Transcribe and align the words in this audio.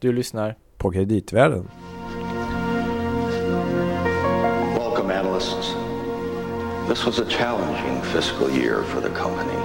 Du 0.00 0.12
lyssnar 0.12 0.54
på 0.76 0.90
kreditvärlden. 0.90 1.68
Welcome, 4.76 5.10
analysts. 5.10 5.74
This 6.88 7.06
was 7.06 7.18
a 7.18 7.24
challenging 7.28 8.02
fiscal 8.02 8.50
year 8.50 8.82
for 8.84 9.00
the 9.00 9.08
company. 9.08 9.58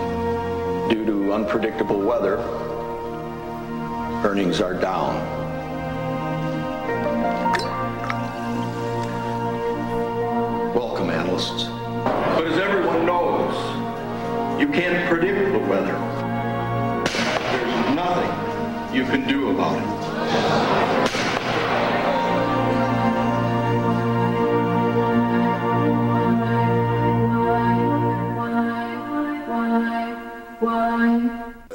Due 0.89 1.05
to 1.05 1.33
unpredictable 1.33 1.97
weather, 1.97 2.38
earnings 4.25 4.61
are 4.61 4.73
down. 4.73 5.13
Welcome, 10.75 11.11
analysts. 11.11 11.68
But 12.36 12.47
as 12.47 12.57
everyone 12.57 13.05
knows, 13.05 13.55
you 14.59 14.68
can't 14.68 15.07
predict 15.09 15.52
the 15.52 15.59
weather. 15.59 15.97
There's 17.52 17.95
nothing 17.95 18.95
you 18.95 19.05
can 19.05 19.27
do 19.27 19.52
about 19.52 19.77
it. 19.77 20.02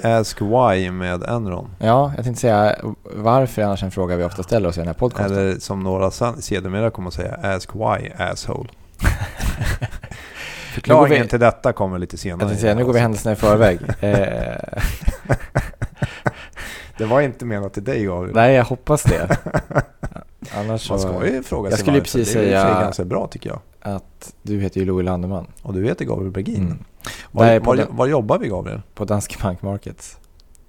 Ask 0.02 0.40
Why 0.42 0.90
med 0.90 1.22
Enron. 1.22 1.70
Ja, 1.78 2.12
jag 2.16 2.24
tänkte 2.24 2.40
säga 2.40 2.76
varför 3.02 3.62
annars 3.62 3.82
en 3.82 3.90
fråga 3.90 4.16
vi 4.16 4.24
ofta 4.24 4.42
ställer 4.42 4.68
oss 4.68 4.76
i 4.76 4.80
den 4.80 4.86
här 4.86 4.94
podcasten. 4.94 5.38
Eller 5.38 5.58
som 5.58 5.80
några 5.82 6.10
sedermera 6.10 6.90
kommer 6.90 7.08
att 7.08 7.14
säga, 7.14 7.34
Ask 7.42 7.74
Why 7.74 8.10
Asshole. 8.18 8.68
Förklaringen 10.74 11.22
vi- 11.22 11.28
till 11.28 11.40
detta 11.40 11.72
kommer 11.72 11.98
lite 11.98 12.16
senare. 12.16 12.40
Jag 12.40 12.48
tänkte 12.48 12.60
säga, 12.62 12.74
nu 12.74 12.84
går 12.84 12.92
vi 12.92 12.98
händelserna 13.00 13.32
i 13.32 13.36
förväg. 13.36 13.78
Det 16.98 17.04
var 17.06 17.20
inte 17.20 17.44
menat 17.44 17.74
till 17.74 17.84
dig 17.84 18.04
Gabriel. 18.04 18.34
nej, 18.34 18.54
jag 18.54 18.64
hoppas 18.64 19.02
det. 19.02 19.36
Annars 20.54 20.90
Man 20.90 21.00
ska 21.00 21.26
ju 21.26 21.42
fråga 21.42 21.70
Jag 21.70 21.72
sig 21.78 21.80
skulle 21.84 21.98
varför. 21.98 22.04
precis 22.18 22.32
Det 22.34 22.40
är 22.40 22.44
säga- 22.44 22.80
ganska 22.80 23.04
bra 23.04 23.26
tycker 23.26 23.50
jag. 23.50 23.60
att 23.94 24.34
du 24.42 24.60
heter 24.60 24.80
ju 24.80 24.86
Louis 24.86 25.04
Landeman 25.04 25.46
Och 25.62 25.74
du 25.74 25.84
heter 25.86 26.04
Gabriel 26.04 26.30
Bergin. 26.32 26.56
Mm. 26.66 26.78
Var, 27.30 27.60
på 27.60 27.70
var, 27.70 27.86
var 27.90 28.06
jobbar 28.06 28.38
vi 28.38 28.48
Gabriel? 28.48 28.82
på 28.94 29.04
Danske 29.04 29.36
Bank 29.42 29.62
Markets. 29.62 30.18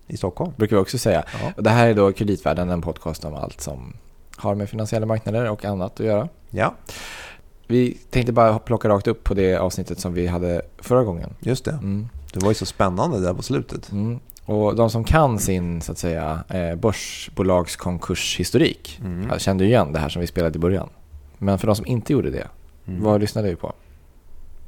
I 0.08 0.18
Stockholm? 0.18 0.52
Brukar 0.58 0.76
vi 0.76 0.82
också 0.82 0.98
säga. 0.98 1.24
Ja. 1.44 1.52
Och 1.58 1.64
det 1.64 1.70
här 1.70 1.88
är 1.88 1.94
då 1.94 2.12
Kreditvärlden, 2.12 2.70
en 2.70 2.82
podcast 2.82 3.26
om 3.26 3.34
allt 3.36 3.62
som 3.62 3.94
har 4.36 4.56
med 4.56 4.70
finansiella 4.70 5.06
marknader 5.06 5.50
och 5.50 5.66
annat 5.66 6.00
att 6.00 6.06
göra. 6.06 6.28
ja, 6.50 6.74
Vi 7.68 7.98
tänkte 8.10 8.32
bara 8.34 8.60
plocka 8.60 8.90
rakt 8.90 9.08
upp 9.08 9.24
på 9.24 9.34
det 9.34 9.56
avsnittet 9.56 10.00
som 10.00 10.14
vi 10.14 10.28
hade 10.28 10.62
förra 10.78 11.04
gången. 11.04 11.34
just 11.40 11.66
det. 11.66 11.72
Mm. 11.72 12.10
Det 12.34 12.40
var 12.44 12.50
ju 12.52 12.56
så 12.56 12.66
spännande 12.66 13.20
där 13.22 13.34
på 13.34 13.42
slutet. 13.44 13.92
Mm. 13.92 14.20
Och 14.50 14.76
de 14.76 14.90
som 14.90 15.04
kan 15.04 15.40
sin 15.40 15.82
så 15.82 15.92
att 15.92 15.98
säga, 15.98 16.44
eh, 16.50 16.76
börsbolagskonkurshistorik 16.76 19.00
Mm. 19.04 19.40
kände 19.40 19.64
ju 19.64 19.70
igen 19.70 19.94
det 19.94 20.00
här 20.00 20.10
som 20.10 20.20
vi 20.22 20.28
spelade 20.28 20.56
i 20.56 20.60
början. 20.60 20.90
Men 21.38 21.60
för 21.60 21.68
de 21.68 21.76
som 21.76 21.86
inte 21.86 22.14
gjorde 22.14 22.30
det, 22.30 22.48
Mm. 22.88 23.04
vad 23.04 23.22
lyssnade 23.22 23.50
vi 23.50 23.56
på? 23.56 23.74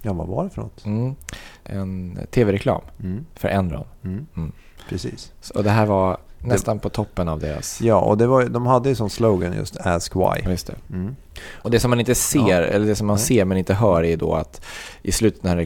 Ja, 0.01 0.13
vad 0.13 0.27
var 0.27 0.43
det 0.43 0.49
för 0.49 0.61
något? 0.61 0.85
Mm. 0.85 1.15
En 1.63 2.19
tv-reklam 2.31 2.81
Mm. 3.03 3.25
för 3.35 3.47
Enron. 3.47 3.85
Mm. 4.03 4.25
Mm. 4.35 4.51
Precis. 4.89 5.33
Och 5.55 5.63
det 5.63 5.69
här 5.69 5.85
var 5.85 6.17
nästan 6.39 6.79
på 6.79 6.89
toppen 6.89 7.27
av 7.29 7.39
deras... 7.39 7.81
Ja, 7.81 7.95
och 7.99 8.17
det 8.17 8.27
var, 8.27 8.45
de 8.45 8.65
hade 8.65 8.89
ju 8.89 8.95
som 8.95 9.09
slogan 9.09 9.53
just 9.53 9.77
Ask 9.77 10.15
Why. 10.15 10.49
Just 10.49 10.67
det. 10.67 10.75
Mm. 10.89 11.15
Och 11.51 11.71
det 11.71 11.79
som 11.79 11.89
man 11.89 11.99
inte 11.99 12.15
ser, 12.15 12.39
Ja. 12.61 12.67
eller 12.67 12.85
det 12.85 12.95
som 12.95 13.07
man 13.07 13.15
Nej. 13.15 13.25
ser 13.25 13.45
men 13.45 13.57
inte 13.57 13.73
hör 13.73 14.03
är 14.03 14.17
då 14.17 14.33
att 14.33 14.65
i 15.01 15.11
slutet 15.11 15.43
när 15.43 15.57
eh, 15.57 15.65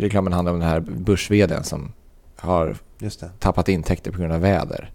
reklamen 0.00 0.32
handlar 0.32 0.52
om 0.52 0.60
den 0.60 0.68
här 0.68 0.80
börs 0.80 1.30
som 1.62 1.92
har 2.36 2.76
tappat 3.38 3.68
intäkter 3.68 4.10
på 4.12 4.18
grund 4.18 4.32
av 4.32 4.40
väder. 4.40 4.90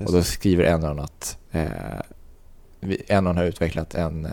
Just 0.00 0.08
och 0.10 0.16
då 0.16 0.22
skriver 0.22 0.64
Enron 0.64 0.98
att 1.00 1.38
eh, 1.50 1.66
Enron 3.08 3.36
har 3.36 3.44
utvecklat 3.44 3.94
en, 3.94 4.24
eh, 4.26 4.32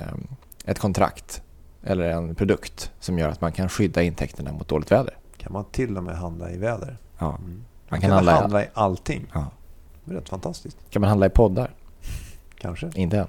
ett 0.66 0.80
kontrakt 0.80 1.42
eller 1.84 2.04
en 2.10 2.36
produkt 2.36 2.92
som 3.00 3.20
gör 3.20 3.30
att 3.30 3.42
man 3.42 3.52
kan 3.52 3.70
skydda 3.70 4.02
intäkterna 4.04 4.52
mot 4.52 4.68
dåligt 4.68 4.92
väder. 4.92 5.18
Kan 5.38 5.54
man 5.54 5.66
till 5.66 5.98
och 5.98 6.04
med 6.04 6.16
handla 6.18 6.52
i 6.52 6.58
väder? 6.58 6.98
Ja. 7.20 7.26
Mm. 7.30 7.42
Man 7.44 7.64
Man 7.90 8.02
kan 8.02 8.12
handla, 8.12 8.32
handla 8.36 8.64
i 8.64 8.68
allting. 8.74 9.26
Ja. 9.34 9.48
Det 10.06 10.12
är 10.12 10.16
rätt 10.16 10.30
fantastiskt. 10.30 10.78
kan 10.90 11.00
man 11.02 11.10
handla 11.10 11.26
i 11.26 11.30
poddar? 11.30 11.72
Kanske. 12.58 12.92
Inte 12.96 13.18
än. 13.20 13.28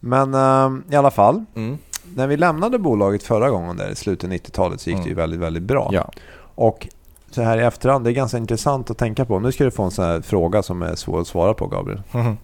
Men 0.00 0.34
ehm, 0.34 0.84
i 0.90 0.96
alla 0.96 1.10
fall. 1.10 1.44
Mm. 1.54 1.78
När 2.14 2.26
vi 2.26 2.36
lämnade 2.36 2.78
bolaget 2.78 3.22
förra 3.22 3.50
gången 3.50 3.76
där 3.76 3.90
i 3.90 3.94
slutet 3.94 4.24
av 4.24 4.32
90-talet 4.34 4.80
så 4.80 4.90
gick 4.90 4.98
det 4.98 5.04
ju 5.04 5.12
Mm. 5.12 5.16
väldigt, 5.16 5.40
väldigt 5.40 5.62
bra. 5.62 5.90
Ja. 5.92 6.10
Och 6.54 6.88
så 7.30 7.42
här 7.42 7.58
i 7.58 7.62
efterhand, 7.64 8.04
det 8.04 8.10
är 8.10 8.12
ganska 8.12 8.38
intressant 8.38 8.90
att 8.90 8.98
tänka 8.98 9.24
på. 9.24 9.38
Nu 9.38 9.52
ska 9.52 9.64
du 9.64 9.70
få 9.70 9.82
en 9.82 9.90
sån 9.90 10.22
fråga 10.22 10.62
som 10.62 10.82
är 10.82 10.94
svår 10.94 11.20
att 11.20 11.26
svara 11.26 11.54
på 11.54 11.66
Gabriel. 11.66 12.02
Mhm. 12.12 12.36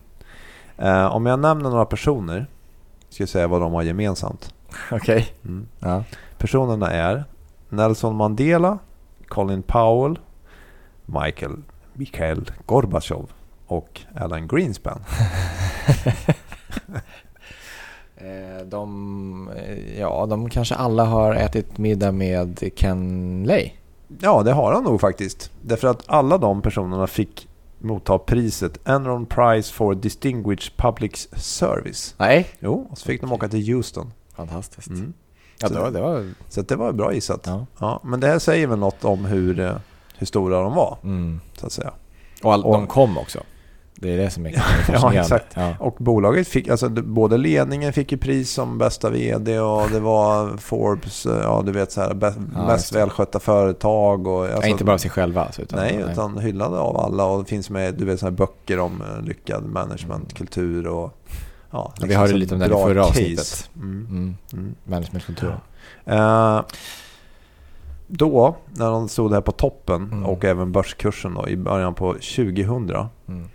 Eh, 0.78 1.06
om 1.06 1.26
jag 1.26 1.38
nämner 1.40 1.70
några 1.70 1.84
personer, 1.84 2.46
ska 3.08 3.22
jag 3.22 3.28
säga 3.28 3.46
vad 3.46 3.60
de 3.60 3.72
har 3.72 3.82
gemensamt. 3.82 4.54
Okej. 4.92 5.26
Mm. 5.44 5.68
Ja. 5.78 6.04
Personerna 6.38 6.90
är 6.92 7.24
Nelson 7.68 8.16
Mandela, 8.16 8.78
Colin 9.28 9.62
Powell, 9.62 10.18
Michael 11.06 11.56
Mikhail 11.92 12.50
Gorbachev 12.66 13.26
och 13.66 14.00
Alan 14.20 14.48
Greenspan. 14.48 15.04
Eh, 18.18 18.66
De, 18.66 19.50
eh, 19.56 20.00
ja, 20.00 20.26
de 20.26 20.50
kanske 20.50 20.74
alla 20.74 21.04
har 21.04 21.34
ätit 21.34 21.78
middag 21.78 22.12
med 22.12 22.72
Ken 22.76 23.44
Lay. 23.44 23.70
Ja, 24.20 24.42
det 24.42 24.52
har 24.52 24.72
han 24.72 24.84
nog 24.84 25.00
faktiskt. 25.00 25.50
Därför 25.62 25.88
att 25.88 26.02
alla 26.06 26.38
de 26.38 26.62
personerna 26.62 27.06
fick 27.06 27.48
motta 27.78 28.18
priset 28.18 28.78
Enron 28.88 29.26
Prize 29.26 29.72
for 29.72 29.94
Distinguished 29.94 30.76
Public 30.76 31.28
Service. 31.36 32.14
Nej. 32.18 32.46
Jo, 32.60 32.86
och 32.90 32.98
så 32.98 33.06
fick 33.06 33.20
de 33.20 33.32
åka 33.32 33.48
till 33.48 33.74
Houston. 33.74 34.12
Fantastiskt. 34.36 34.88
Mm. 34.88 35.12
Ja, 35.60 35.68
Så 35.68 35.74
det 35.74 35.80
var, 35.80 35.90
det 35.90 36.00
var 36.00 36.24
Så 36.48 36.62
det 36.62 36.76
var 36.76 36.92
bra 36.92 37.14
gissat. 37.14 37.40
Ja. 37.46 37.66
ja. 37.78 38.00
men 38.04 38.20
det 38.20 38.26
här 38.26 38.38
säger 38.38 38.66
väl 38.66 38.78
något 38.78 39.04
om 39.04 39.24
hur, 39.24 39.60
eh, 39.60 39.72
hur 40.18 40.26
stora 40.26 40.60
de 40.62 40.74
var, 40.74 40.98
Mm. 41.02 41.40
så 41.56 41.66
att 41.66 41.72
säga. 41.72 41.92
Och, 42.42 42.52
all, 42.52 42.64
Och- 42.64 42.72
de 42.72 42.86
kom 42.86 43.18
också. 43.18 43.40
Det 44.00 44.12
är 44.12 44.16
det 44.16 44.30
som 44.30 44.46
är 44.46 44.50
Ja, 44.92 45.14
exakt. 45.14 45.46
Ja. 45.54 45.74
Och 45.80 45.96
bolaget 45.98 46.48
fick, 46.48 46.68
alltså 46.68 46.88
både 46.88 47.36
ledningen 47.36 47.92
fick 47.92 48.12
ju 48.12 48.18
pris 48.18 48.50
som 48.50 48.78
bästa 48.78 49.10
vd 49.10 49.60
och 49.60 49.90
det 49.90 50.00
var 50.00 50.56
Forbes, 50.56 51.26
eh, 51.26 51.40
ja 51.42 51.62
du 51.66 51.72
vet 51.72 51.92
så 51.92 52.00
här, 52.00 52.10
bä- 52.10 52.42
Ja, 52.56 52.76
det. 52.92 52.98
välskötta 52.98 53.40
företag. 53.40 54.26
Och, 54.26 54.44
alltså, 54.44 54.60
Nej, 54.60 54.70
inte 54.70 54.84
bara 54.84 54.98
sig 54.98 55.10
själva. 55.10 55.44
Alltså, 55.44 55.62
utan, 55.62 55.78
Nej, 55.78 56.04
utan 56.12 56.38
hyllade 56.38 56.78
av 56.78 56.96
alla 56.96 57.24
och 57.24 57.42
det 57.42 57.48
finns 57.48 57.70
med 57.70 57.94
du 57.94 58.04
vet, 58.04 58.20
så 58.20 58.26
här 58.26 58.30
böcker 58.30 58.78
om 58.78 59.02
eh, 59.02 59.22
lyckad 59.24 59.64
managementkultur 59.64 60.86
och 60.86 61.18
ja, 61.70 61.92
Ja, 62.00 62.06
vi 62.06 62.14
hörde 62.14 62.32
lite 62.32 62.54
om 62.54 62.60
det 62.60 62.66
i 62.66 62.68
förra 62.68 62.94
case. 63.06 63.08
avsnittet. 63.20 63.70
Mm. 63.76 64.06
Mm. 64.10 64.36
Mm. 64.52 64.74
Managementkulturen. 64.84 65.58
Eh, 66.04 66.60
då, 68.08 68.56
när 68.74 68.90
de 68.90 69.08
stod 69.08 69.32
här 69.32 69.40
på 69.40 69.52
toppen 69.52 70.02
Mm. 70.12 70.26
och 70.26 70.44
även 70.44 70.72
börskursen 70.72 71.34
då, 71.34 71.48
i 71.48 71.56
början 71.56 71.94
på 71.94 72.12
2000 72.12 72.90
Mm. 73.28 73.48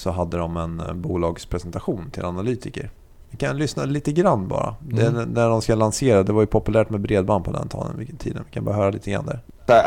Så 0.00 0.10
hade 0.10 0.36
de 0.36 0.56
en 0.56 0.80
eh, 0.80 0.92
bolagspresentation 0.92 2.10
till 2.10 2.24
analytiker. 2.24 2.90
Vi 3.30 3.36
kan 3.36 3.58
lyssna 3.58 3.84
lite 3.84 4.12
grann 4.12 4.48
bara. 4.48 4.74
Det, 4.80 5.06
Mm. 5.06 5.28
när 5.32 5.48
de 5.48 5.62
ska 5.62 5.74
lansera, 5.74 6.22
det 6.22 6.32
var 6.32 6.40
ju 6.40 6.46
populärt 6.46 6.90
med 6.90 7.00
bredband 7.00 7.44
på 7.44 7.52
den 7.52 7.68
tiden. 7.68 7.94
vilken 7.98 8.16
tiden. 8.16 8.42
Vi 8.46 8.52
kan 8.54 8.64
bara 8.64 8.74
höra 8.76 8.90
lite 8.90 9.10
grann 9.10 9.26
där. 9.26 9.40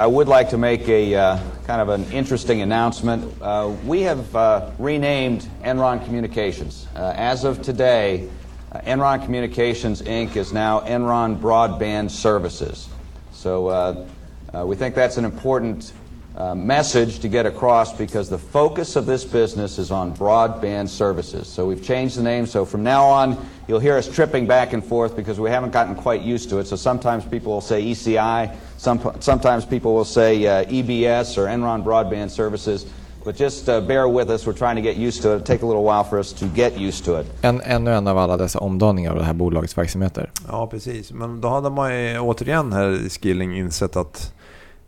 I 0.08 0.12
would 0.12 0.28
like 0.30 0.50
to 0.52 0.58
make 0.58 0.84
a 0.88 1.34
uh, 1.34 1.40
kind 1.68 1.82
of 1.82 1.90
an 1.90 2.04
interesting 2.12 2.62
announcement. 2.62 3.24
Uh, 3.42 3.72
we 3.90 4.04
have 4.08 4.20
uh, 4.34 4.62
renamed 4.86 5.42
Enron 5.64 6.00
Communications. 6.06 6.88
Uh, 6.96 7.32
as 7.32 7.44
of 7.44 7.62
today, 7.62 8.24
uh, 8.72 8.78
Enron 8.94 9.26
Communications 9.26 10.02
Inc. 10.02 10.38
is 10.38 10.54
now 10.54 10.82
Enron 10.88 11.36
Broadband 11.38 12.12
Services. 12.12 12.90
So 13.34 13.68
uh, 13.68 13.96
uh, 14.54 14.66
we 14.70 14.76
think 14.76 14.96
that's 14.96 15.18
an 15.18 15.26
important 15.26 15.94
uh, 16.36 16.56
message 16.56 17.20
to 17.20 17.28
get 17.28 17.46
across 17.46 17.96
because 17.96 18.30
the 18.30 18.38
focus 18.38 18.96
of 18.96 19.06
this 19.06 19.24
business 19.24 19.78
is 19.78 19.92
on 19.92 20.16
broadband 20.16 20.90
services. 20.90 21.48
So 21.48 21.68
we've 21.68 21.84
changed 21.84 22.18
the 22.18 22.24
name. 22.24 22.46
So 22.46 22.66
from 22.66 22.84
now 22.84 23.06
on, 23.06 23.38
you'll 23.68 23.80
hear 23.80 23.98
us 23.98 24.08
tripping 24.08 24.48
back 24.48 24.74
and 24.74 24.84
forth 24.84 25.16
because 25.16 25.40
we 25.40 25.50
haven't 25.50 25.72
gotten 25.72 25.96
quite 25.96 26.22
used 26.22 26.50
to 26.50 26.60
it. 26.60 26.68
So 26.68 26.76
sometimes 26.76 27.26
people 27.26 27.54
will 27.54 27.62
say 27.62 27.84
ECI, 27.84 28.56
some, 28.78 29.00
sometimes 29.20 29.66
people 29.66 29.94
will 29.94 30.06
say 30.06 30.46
uh, 30.46 30.66
EBS 30.66 31.38
or 31.38 31.48
Enron 31.48 31.84
Broadband 31.84 32.30
Services. 32.32 32.86
But 33.24 33.38
just 33.38 33.70
uh, 33.70 33.80
bear 33.80 34.10
with 34.10 34.30
us. 34.30 34.46
We're 34.46 34.58
trying 34.58 34.76
to 34.76 34.82
get 34.82 34.98
used 34.98 35.22
to 35.22 35.30
it. 35.30 35.36
It'll 35.36 35.46
take 35.46 35.62
a 35.62 35.66
little 35.66 35.84
while 35.84 36.04
for 36.04 36.20
us 36.20 36.34
to 36.34 36.46
get 36.46 36.78
used 36.78 37.06
to 37.06 37.20
it. 37.20 37.28
En, 37.42 37.62
ännu 37.62 37.94
en 37.94 38.08
av 38.08 38.18
alla 38.18 38.38
dessa 38.38 38.60
omdaningar 38.60 39.12
av 39.12 39.18
det 39.18 39.24
här 39.24 39.34
bolagets 39.34 39.78
verksamheter. 39.78 40.32
Ja, 40.48 40.68
precis. 40.68 41.12
Men 41.12 41.42
då 41.42 41.48
hade 41.48 41.70
man 41.70 42.00
ju 42.00 42.20
återigen 42.20 42.74
här 42.74 43.06
i 43.06 43.10
Skilling 43.10 43.58
insett 43.58 43.96
att 43.96 44.34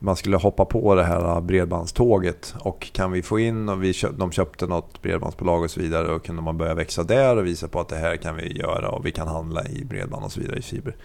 man 0.06 0.16
skulle 0.16 0.38
hoppa 0.38 0.66
på 0.66 0.96
det 0.96 1.04
här 1.04 1.42
bredbandståget. 1.42 2.56
Och 2.60 2.92
kan 2.94 3.12
vi 3.12 3.22
få 3.22 3.40
in, 3.40 3.69
och 3.69 3.84
vi 3.84 3.94
köp, 3.94 4.12
de 4.18 4.31
köpte 4.31 4.68
något 4.68 5.02
bredbandsbolag 5.02 5.63
och 5.63 5.72
så 5.72 5.80
vidare. 5.80 6.12
Och 6.12 6.25
kunde 6.25 6.42
man 6.42 6.57
börja 6.57 6.74
växa 6.74 7.04
där 7.04 7.38
och 7.38 7.46
visa 7.46 7.68
på 7.68 7.80
att 7.80 7.90
det 7.90 7.96
här 7.96 8.18
kan 8.18 8.36
vi 8.36 8.57
göra 8.57 8.90
och 8.90 9.06
vi 9.06 9.12
kan 9.12 9.28
handla 9.28 9.66
i 9.66 9.86
bredband 9.86 10.25
och 10.25 10.31
så 10.31 10.40
vidare 10.40 10.57
i 10.57 10.62
fiber. 10.62 10.96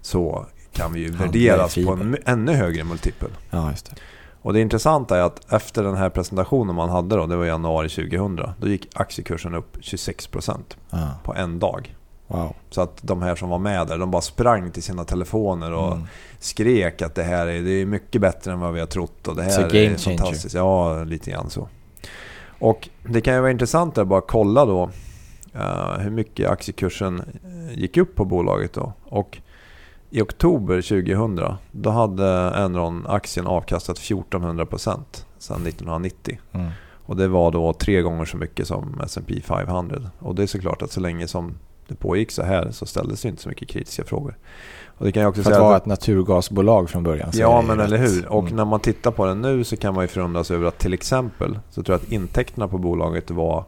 Så 0.00 0.46
kan 0.72 0.92
vi 0.92 1.00
ju 1.00 1.08
värderas 1.08 1.74
på 1.74 1.92
en 1.92 2.16
ännu 2.24 2.52
högre 2.52 2.84
multipel. 2.84 3.30
Ja, 3.50 3.70
just 3.70 3.90
det. 3.90 3.96
Och 4.42 4.52
det 4.52 4.60
intressanta 4.60 5.18
är 5.18 5.22
att 5.22 5.52
efter 5.52 5.82
den 5.82 5.96
här 5.96 6.10
presentationen 6.10 6.74
man 6.74 6.88
hade 6.88 7.16
då, 7.16 7.26
det 7.26 7.36
var 7.36 7.44
i 7.44 7.48
januari 7.48 7.88
2000, 7.88 8.36
då 8.60 8.68
gick 8.68 8.88
aktiekursen 8.94 9.54
upp 9.54 9.76
26% 9.76 10.58
Ah, 10.90 11.08
på 11.24 11.34
en 11.34 11.58
dag. 11.58 11.96
Wow. 12.26 12.54
Så 12.70 12.80
att 12.80 12.98
de 13.02 13.22
här 13.22 13.36
som 13.36 13.48
var 13.48 13.58
med 13.58 13.86
där, 13.86 13.98
de 13.98 14.10
bara 14.10 14.22
sprang 14.22 14.70
till 14.70 14.82
sina 14.82 15.04
telefoner 15.04 15.72
och 15.72 15.92
Mm. 15.92 16.06
skrek 16.38 17.02
att 17.02 17.14
det 17.14 17.22
här 17.22 17.46
är, 17.46 17.62
det 17.62 17.70
är 17.70 17.86
mycket 17.86 18.20
bättre 18.20 18.52
än 18.52 18.60
vad 18.60 18.72
vi 18.74 18.80
har 18.80 18.86
trott. 18.86 19.28
Och 19.28 19.36
det 19.36 19.42
här 19.42 19.50
Så 19.50 19.60
är 19.60 19.68
changer. 19.70 19.96
fantastiskt. 20.16 20.54
Ja, 20.54 21.04
lite 21.04 21.30
grann 21.30 21.50
så. 21.50 21.68
Och 22.58 22.88
det 23.08 23.20
kan 23.20 23.34
ju 23.34 23.40
vara 23.40 23.50
intressant 23.50 23.98
att 23.98 24.06
bara 24.08 24.20
kolla 24.20 24.64
då 24.64 24.90
eh, 25.54 25.98
hur 25.98 26.10
mycket 26.10 26.50
aktiekursen 26.50 27.22
eh, 27.44 27.78
gick 27.78 27.96
upp 27.96 28.14
på 28.14 28.24
bolaget 28.24 28.72
då. 28.72 28.92
Och 29.04 29.38
i 30.10 30.20
oktober 30.22 30.82
2000 30.82 31.56
då 31.72 31.90
hade 31.90 32.28
Enron 32.54 33.06
aktien 33.08 33.46
avkastat 33.46 33.96
1400% 33.98 34.98
sedan 35.38 35.66
1990. 35.66 36.38
Mm. 36.52 36.70
Och 37.06 37.16
det 37.16 37.28
var 37.28 37.50
då 37.50 37.72
tre 37.72 38.02
gånger 38.02 38.24
så 38.24 38.36
mycket 38.36 38.66
som 38.66 39.00
S&P 39.04 39.40
500. 39.44 39.96
Och 40.18 40.34
det 40.34 40.42
är 40.42 40.46
såklart 40.46 40.82
att 40.82 40.90
så 40.92 41.00
länge 41.00 41.28
som 41.28 41.54
det 41.88 41.94
pågick 41.94 42.30
så 42.30 42.42
här 42.42 42.70
så 42.70 42.86
ställdes 42.86 43.22
det 43.22 43.28
inte 43.28 43.42
så 43.42 43.48
mycket 43.48 43.68
kritiska 43.68 44.04
frågor. 44.04 44.36
Och 44.98 45.04
det 45.06 45.12
kan 45.12 45.22
jag 45.22 45.30
också 45.30 45.42
För 45.42 45.50
att 45.50 45.54
säga 45.56 45.64
vara 45.64 45.76
att- 45.76 45.82
ett 45.82 45.86
naturgasbolag 45.86 46.90
från 46.90 47.02
början. 47.02 47.30
Ja, 47.32 47.60
det 47.60 47.66
men 47.66 47.78
ju 47.78 47.84
eller 47.84 47.98
rätt. 47.98 48.10
hur. 48.10 48.26
Och 48.28 48.42
Mm. 48.42 48.56
när 48.56 48.64
man 48.64 48.80
tittar 48.80 49.10
på 49.10 49.26
den 49.26 49.40
nu 49.40 49.64
så 49.64 49.76
kan 49.76 49.94
man 49.94 50.04
ju 50.04 50.08
förundras 50.08 50.50
över 50.50 50.66
att 50.66 50.78
till 50.78 50.94
exempel 50.94 51.58
så 51.70 51.82
tror 51.82 51.94
jag 51.98 52.04
att 52.06 52.12
intäkterna 52.12 52.68
på 52.68 52.78
bolaget 52.78 53.30
var 53.30 53.64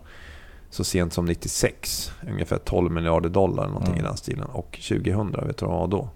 så 0.70 0.84
sent 0.84 1.12
som 1.12 1.24
96, 1.24 2.12
ungefär 2.30 2.58
12 2.58 2.92
miljarder 2.92 3.28
dollar 3.28 3.66
någonting 3.66 3.94
Mm. 3.94 4.04
i 4.04 4.08
den 4.08 4.16
stilen. 4.16 4.44
Och 4.46 4.78
2000, 4.88 5.46
vet 5.46 5.56
du 5.58 5.66
vad 5.66 5.74
det 5.74 5.78
var 5.80 5.86
då? 5.86 6.08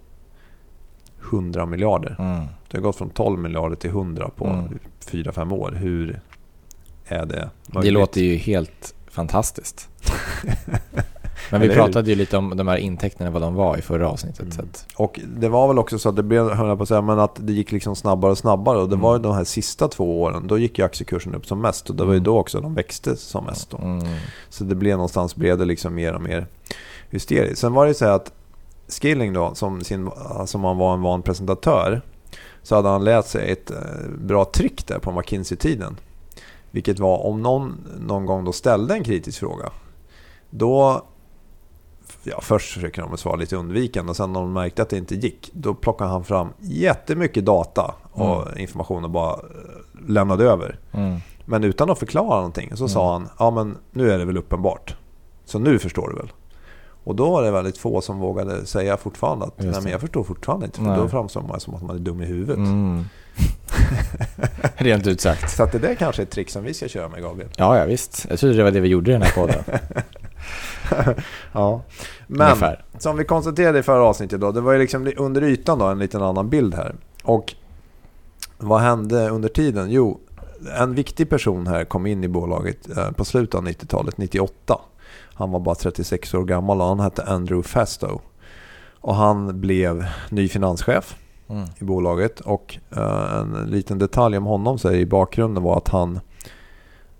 100 1.31 1.65
miljarder. 1.65 2.15
Mm. 2.19 2.45
Det 2.71 2.77
har 2.77 2.81
gått 2.83 2.95
från 2.95 3.09
12 3.09 3.39
miljarder 3.39 3.75
till 3.75 3.89
100 3.89 4.29
på 4.35 4.47
Mm. 4.47 4.79
4-5 5.05 5.51
år. 5.53 5.71
Hur 5.71 6.19
är 7.05 7.25
det 7.25 7.49
Det 7.65 7.73
möjligt? 7.73 7.93
låter 7.93 8.21
ju 8.21 8.35
helt 8.35 8.95
fantastiskt. 9.07 9.89
Men 11.51 11.61
vi 11.61 11.69
pratade 11.69 12.09
ju 12.09 12.15
lite 12.15 12.37
om 12.37 12.57
de 12.57 12.67
här 12.67 12.77
intäkterna, 12.77 13.29
vad 13.29 13.41
de 13.41 13.53
var 13.55 13.77
i 13.77 13.81
förra 13.81 14.09
avsnittet. 14.09 14.53
Så 14.53 14.61
att, 14.61 14.85
Och 14.95 15.19
det 15.37 15.49
var 15.49 15.67
väl 15.67 15.79
också 15.79 15.99
så 15.99 16.09
att 16.09 16.15
det 16.15 16.23
blev, 16.23 16.49
höll 16.49 16.67
jag 16.67 16.77
på 16.77 16.83
att 16.83 16.87
säga, 16.89 17.01
men 17.01 17.19
att 17.19 17.35
det 17.39 17.53
gick 17.53 17.71
liksom 17.71 17.95
snabbare 17.95 18.31
och 18.31 18.37
snabbare. 18.37 18.77
Och 18.77 18.89
det 18.89 18.95
Mm. 18.95 19.03
var 19.03 19.15
ju 19.17 19.21
de 19.23 19.33
här 19.35 19.43
sista 19.43 19.87
två 19.87 20.21
åren, 20.21 20.47
då 20.47 20.57
gick 20.57 20.79
ju 20.79 20.85
aktiekursen 20.85 21.35
upp 21.35 21.45
som 21.45 21.61
mest. 21.61 21.89
Och 21.89 21.95
det 21.95 22.03
var 22.05 22.13
ju 22.13 22.17
Mm. 22.17 22.23
då 22.23 22.37
också 22.39 22.61
de 22.61 22.73
växte 22.73 23.15
som 23.17 23.45
mest. 23.45 23.69
Då. 23.69 23.77
mm. 23.77 24.03
Så 24.49 24.63
det 24.63 24.75
blev 24.75 24.95
någonstans 24.97 25.35
blev 25.35 25.57
det 25.57 25.65
liksom 25.65 25.95
mer 25.95 26.13
och 26.13 26.21
mer 26.21 26.47
hysteriskt. 27.09 27.59
Sen 27.59 27.73
var 27.73 27.85
det 27.85 27.89
ju 27.89 27.95
så 27.95 28.05
här 28.05 28.11
att 28.11 28.31
Skilling 28.87 29.33
då, 29.33 29.55
som, 29.55 29.81
sin, 29.81 30.09
som 30.45 30.63
han 30.63 30.77
var 30.77 30.93
en 30.93 31.01
van 31.01 31.21
presentatör, 31.21 32.01
så 32.63 32.75
hade 32.75 32.89
han 32.89 33.03
lärt 33.03 33.25
sig 33.25 33.51
ett 33.51 33.71
eh, 33.71 33.77
bra 34.19 34.45
trick 34.45 34.87
där 34.87 34.99
på 34.99 35.11
McKinsey-tiden. 35.11 35.97
Vilket 36.71 36.99
var 36.99 37.25
om 37.25 37.41
någon 37.41 37.77
någon 37.99 38.25
gång 38.25 38.45
då 38.45 38.51
ställde 38.51 38.93
en 38.93 39.03
kritisk 39.03 39.39
fråga, 39.39 39.69
då 40.49 41.05
Ja, 42.23 42.41
först 42.41 42.73
försöker 42.73 43.01
de 43.01 43.17
svara 43.17 43.35
lite 43.35 43.55
undvikande 43.55 44.09
och 44.09 44.15
sen 44.15 44.33
när 44.33 44.39
de 44.39 44.53
märkte 44.53 44.81
att 44.81 44.89
det 44.89 44.97
inte 44.97 45.15
gick, 45.15 45.49
då 45.53 45.73
plockade 45.73 46.09
han 46.09 46.23
fram 46.23 46.49
jättemycket 46.59 47.45
data 47.45 47.95
och 48.11 48.57
information 48.57 49.03
och 49.03 49.09
bara 49.09 49.33
eh, 49.33 49.39
lämnade 50.07 50.43
över. 50.43 50.79
Mm. 50.91 51.19
Men 51.45 51.63
utan 51.63 51.89
att 51.89 51.99
förklara 51.99 52.35
någonting 52.35 52.71
så 52.75 52.87
sa 52.87 53.13
han, 53.13 53.29
ja 53.39 53.51
men 53.51 53.77
nu 53.91 54.11
är 54.11 54.17
det 54.17 54.25
väl 54.25 54.37
uppenbart. 54.37 54.95
Så 55.45 55.59
nu 55.59 55.79
förstår 55.79 56.09
du 56.09 56.15
väl. 56.15 56.31
Och 57.03 57.15
då 57.15 57.29
var 57.29 57.43
det 57.43 57.51
väldigt 57.51 57.77
få 57.77 58.01
som 58.01 58.19
vågade 58.19 58.65
säga 58.65 58.97
fortfarande 58.97 59.45
att 59.45 59.59
nej 59.59 59.81
men 59.81 59.91
jag 59.91 60.01
förstår 60.01 60.23
fortfarande 60.23 60.65
inte. 60.65 60.77
För 60.77 60.85
Nej. 60.85 60.97
då 60.97 61.07
framstår 61.09 61.41
man 61.41 61.59
som 61.59 61.75
att 61.75 61.81
man 61.81 61.95
är 61.95 61.99
dum 61.99 62.21
i 62.21 62.25
huvudet. 62.25 62.57
Mm. 62.57 63.05
Rent 64.75 65.07
ut 65.07 65.21
sagt. 65.21 65.51
Så 65.51 65.63
att 65.63 65.71
det 65.71 65.79
där 65.79 65.95
kanske 65.95 66.21
är 66.21 66.23
ett 66.23 66.31
trick 66.31 66.49
som 66.49 66.63
vi 66.63 66.73
ska 66.73 66.87
köra 66.87 67.09
med 67.09 67.21
Gabriel. 67.21 67.49
Ja, 67.57 67.77
ja 67.77 67.85
visst. 67.85 68.25
Jag 68.29 68.39
trodde 68.39 68.55
det 68.55 68.63
var 68.63 68.71
det 68.71 68.79
vi 68.79 68.87
gjorde 68.87 69.11
i 69.11 69.13
den 69.13 69.21
här 69.21 69.31
podden. 69.31 69.63
Ja. 71.51 71.81
Men 72.27 72.41
Ungefär. 72.47 72.83
som 72.97 73.17
vi 73.17 73.23
konstaterade 73.25 73.79
i 73.79 73.83
förra 73.83 74.03
avsnittet 74.03 74.41
då, 74.41 74.51
det 74.51 74.61
var 74.61 74.73
ju 74.73 74.79
liksom 74.79 75.11
under 75.17 75.43
ytan 75.43 75.79
då 75.79 75.85
en 75.85 75.99
liten 75.99 76.21
annan 76.21 76.49
bild 76.49 76.73
här. 76.75 76.95
Och 77.23 77.53
vad 78.57 78.79
hände 78.81 79.29
under 79.29 79.49
tiden? 79.49 79.91
Jo, 79.91 80.19
en 80.79 80.95
viktig 80.95 81.29
person 81.29 81.67
här 81.67 81.85
kom 81.85 82.05
in 82.05 82.23
i 82.23 82.27
bolaget 82.27 82.97
eh, 82.97 83.11
på 83.11 83.25
slutet 83.25 83.55
av 83.55 83.67
90-talet, 83.67 84.17
98. 84.17 84.79
Han 85.33 85.51
var 85.51 85.59
bara 85.59 85.75
36 85.75 86.33
år 86.33 86.43
gammal 86.45 86.81
och 86.81 86.87
han 86.87 86.99
hette 86.99 87.23
Andrew 87.23 87.69
Fastow. 87.69 88.21
Och 88.99 89.15
han 89.15 89.61
blev 89.61 90.05
ny 90.29 90.49
finanschef 90.49 91.15
Mm. 91.49 91.65
i 91.79 91.83
bolaget. 91.83 92.39
Och 92.39 92.77
eh, 92.95 93.33
en 93.39 93.53
liten 93.67 93.99
detalj 93.99 94.37
om 94.37 94.45
honom 94.45 94.79
så 94.79 94.91
i 94.91 95.05
bakgrunden 95.05 95.63
var 95.63 95.77
att 95.77 95.87
han, 95.89 96.19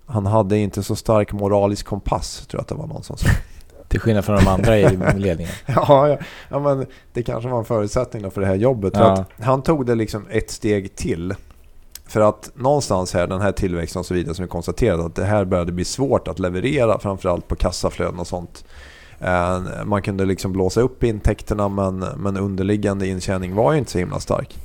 han 0.06 0.26
hade 0.26 0.58
inte 0.58 0.82
så 0.82 0.96
stark 0.96 1.32
moralisk 1.32 1.86
kompass, 1.86 2.46
tror 2.46 2.58
jag 2.58 2.62
att 2.62 2.68
det 2.68 2.74
var 2.74 2.86
någon 2.86 3.02
som 3.02 3.16
sa. 3.16 3.28
Till 3.94 4.00
skillnad 4.00 4.24
från 4.24 4.36
de 4.36 4.48
andra 4.48 4.78
i 4.78 4.96
ledningen. 5.16 5.52
Ja, 5.66 6.08
ja, 6.08 6.18
ja, 6.48 6.58
men 6.58 6.86
det 7.12 7.22
kanske 7.22 7.48
var 7.50 7.58
en 7.58 7.64
förutsättning 7.64 8.30
för 8.30 8.40
det 8.40 8.46
här 8.46 8.54
jobbet. 8.54 8.92
Ja. 8.96 9.12
att 9.12 9.44
han 9.44 9.62
tog 9.62 9.86
det 9.86 9.94
liksom 9.94 10.26
ett 10.30 10.50
steg 10.50 10.96
till. 10.96 11.34
För 12.06 12.20
att 12.20 12.50
någonstans 12.54 13.14
här, 13.14 13.26
den 13.26 13.40
här 13.40 13.52
tillväxten 13.52 14.00
och 14.00 14.06
så 14.06 14.14
vidare 14.14 14.34
som 14.34 14.42
vi 14.44 14.48
konstaterade 14.48 15.04
att 15.04 15.14
det 15.14 15.24
här 15.24 15.44
började 15.44 15.72
bli 15.72 15.84
svårt 15.84 16.28
att 16.28 16.38
leverera 16.38 16.98
framförallt 16.98 17.48
på 17.48 17.56
kassaflöden 17.56 18.18
och 18.18 18.26
sånt. 18.26 18.64
Eh, 19.20 19.60
Man 19.84 20.02
kunde 20.02 20.24
liksom 20.24 20.52
blåsa 20.52 20.80
upp 20.80 21.04
intäkterna 21.04 21.68
men, 21.68 21.98
men 21.98 22.36
underliggande 22.36 23.06
intjäning 23.06 23.54
var 23.54 23.72
ju 23.72 23.78
inte 23.78 23.90
så 23.90 23.98
himla 23.98 24.20
stark. 24.20 24.58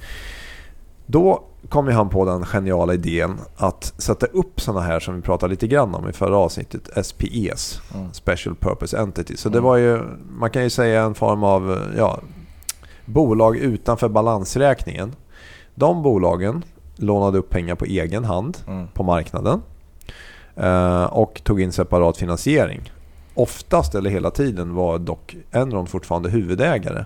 Då 1.06 1.44
kom 1.70 1.88
ju 1.88 1.94
han 1.94 2.10
på 2.10 2.26
den 2.26 2.46
geniala 2.46 2.94
idén 2.94 3.38
att 3.58 3.94
sätta 3.98 4.26
upp 4.26 4.62
sådana 4.62 4.82
här 4.86 5.00
som 5.00 5.16
vi 5.16 5.22
pratade 5.22 5.52
lite 5.52 5.68
grann 5.68 5.96
om 5.96 6.10
i 6.10 6.14
förra 6.14 6.38
avsnittet, 6.38 7.06
SPEs. 7.06 7.82
Mm. 7.96 8.14
Special 8.14 8.56
Purpose 8.56 8.98
Entity. 8.98 9.38
Så 9.38 9.50
det 9.50 9.58
Mm. 9.58 9.68
var 9.68 9.78
ju, 9.78 10.00
man 10.32 10.50
kan 10.50 10.64
ju 10.64 10.70
säga 10.70 11.04
en 11.04 11.16
form 11.16 11.44
av 11.44 11.94
ja, 11.98 12.20
bolag 13.06 13.58
utanför 13.58 14.10
balansräkningen. 14.10 15.16
De 15.76 16.04
bolagen 16.04 16.64
lånade 16.96 17.38
upp 17.38 17.50
pengar 17.50 17.76
på 17.76 17.86
egen 17.86 18.26
hand 18.26 18.58
Mm. 18.68 18.88
på 18.94 19.04
marknaden 19.04 19.62
eh, 20.56 21.04
och 21.04 21.42
tog 21.44 21.62
in 21.62 21.72
separat 21.72 22.18
finansiering. 22.18 22.92
Oftast, 23.34 23.96
eller 23.96 24.10
hela 24.10 24.32
tiden, 24.32 24.74
var 24.76 25.00
dock 25.00 25.36
Enron 25.52 25.88
fortfarande 25.88 26.30
huvudägare. 26.30 27.06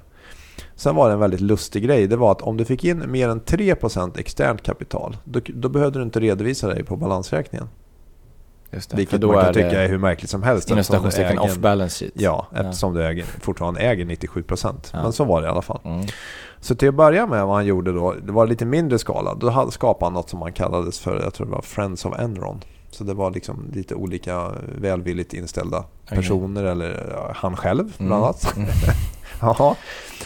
Sen 0.76 0.96
var 0.96 1.08
det 1.08 1.14
en 1.14 1.20
väldigt 1.20 1.42
lustig 1.42 1.84
grej. 1.84 2.08
Det 2.08 2.16
var 2.18 2.32
att 2.32 2.42
om 2.42 2.58
du 2.58 2.66
fick 2.66 2.84
in 2.84 3.12
mer 3.12 3.30
än 3.30 3.42
3% 3.42 4.20
externt 4.20 4.64
kapital, 4.64 5.18
då, 5.24 5.40
då 5.48 5.70
behövde 5.70 6.00
du 6.00 6.04
inte 6.04 6.20
redovisa 6.20 6.68
dig 6.68 6.84
på 6.84 6.96
balansräkningen. 6.96 7.70
Just 8.72 8.90
det. 8.90 8.98
Vilket 8.98 9.22
man 9.22 9.32
kan 9.36 9.40
är 9.46 9.54
tycka 9.54 9.82
är 9.84 9.90
hur 9.90 9.98
märkligt 9.98 10.30
som 10.30 10.44
helst. 10.44 10.70
inom 10.70 10.80
eftersom 10.80 11.04
du 11.06 11.12
citationstecken 11.12 11.40
äger 11.40 11.50
en- 11.54 11.58
off-balance 11.64 12.00
sheet. 12.00 12.12
Ja, 12.16 12.48
eftersom 12.56 12.94
du 12.94 13.06
äger, 13.06 13.24
fortfarande 13.24 13.80
äger 13.80 14.06
97%. 14.06 14.90
Ja. 14.94 15.04
Men 15.04 15.14
så 15.14 15.24
var 15.24 15.42
det 15.42 15.48
i 15.48 15.50
alla 15.50 15.62
fall. 15.62 15.80
Mm. 15.84 16.06
Så 16.60 16.76
till 16.76 16.90
att 16.90 16.96
börja 16.96 17.28
med 17.28 17.46
vad 17.46 17.56
han 17.56 17.66
gjorde 17.66 17.92
då, 17.92 18.14
det 18.26 18.32
var 18.32 18.48
lite 18.48 18.66
mindre 18.66 19.00
skala. 19.00 19.36
Då 19.36 19.50
hade- 19.50 19.72
skapade 19.72 20.06
han 20.06 20.14
något 20.14 20.30
som 20.30 20.42
han 20.42 20.54
kallades 20.54 21.00
för, 21.00 21.22
jag 21.22 21.34
tror 21.34 21.46
det 21.48 21.52
var 21.54 21.62
Friends 21.62 22.06
of 22.06 22.20
Enron. 22.20 22.62
Så 22.92 23.04
det 23.04 23.14
var 23.14 23.32
liksom 23.32 23.66
lite 23.74 23.96
olika 23.96 24.52
välvilligt 24.78 25.34
inställda 25.34 25.84
personer, 26.10 26.64
eller 26.64 27.10
ja, 27.16 27.32
han 27.36 27.56
själv 27.56 27.94
bland 27.98 28.12
Mm. 28.12 28.24
annat. 28.24 28.54
Mm. 28.58 28.70
Jaha. 29.60 29.76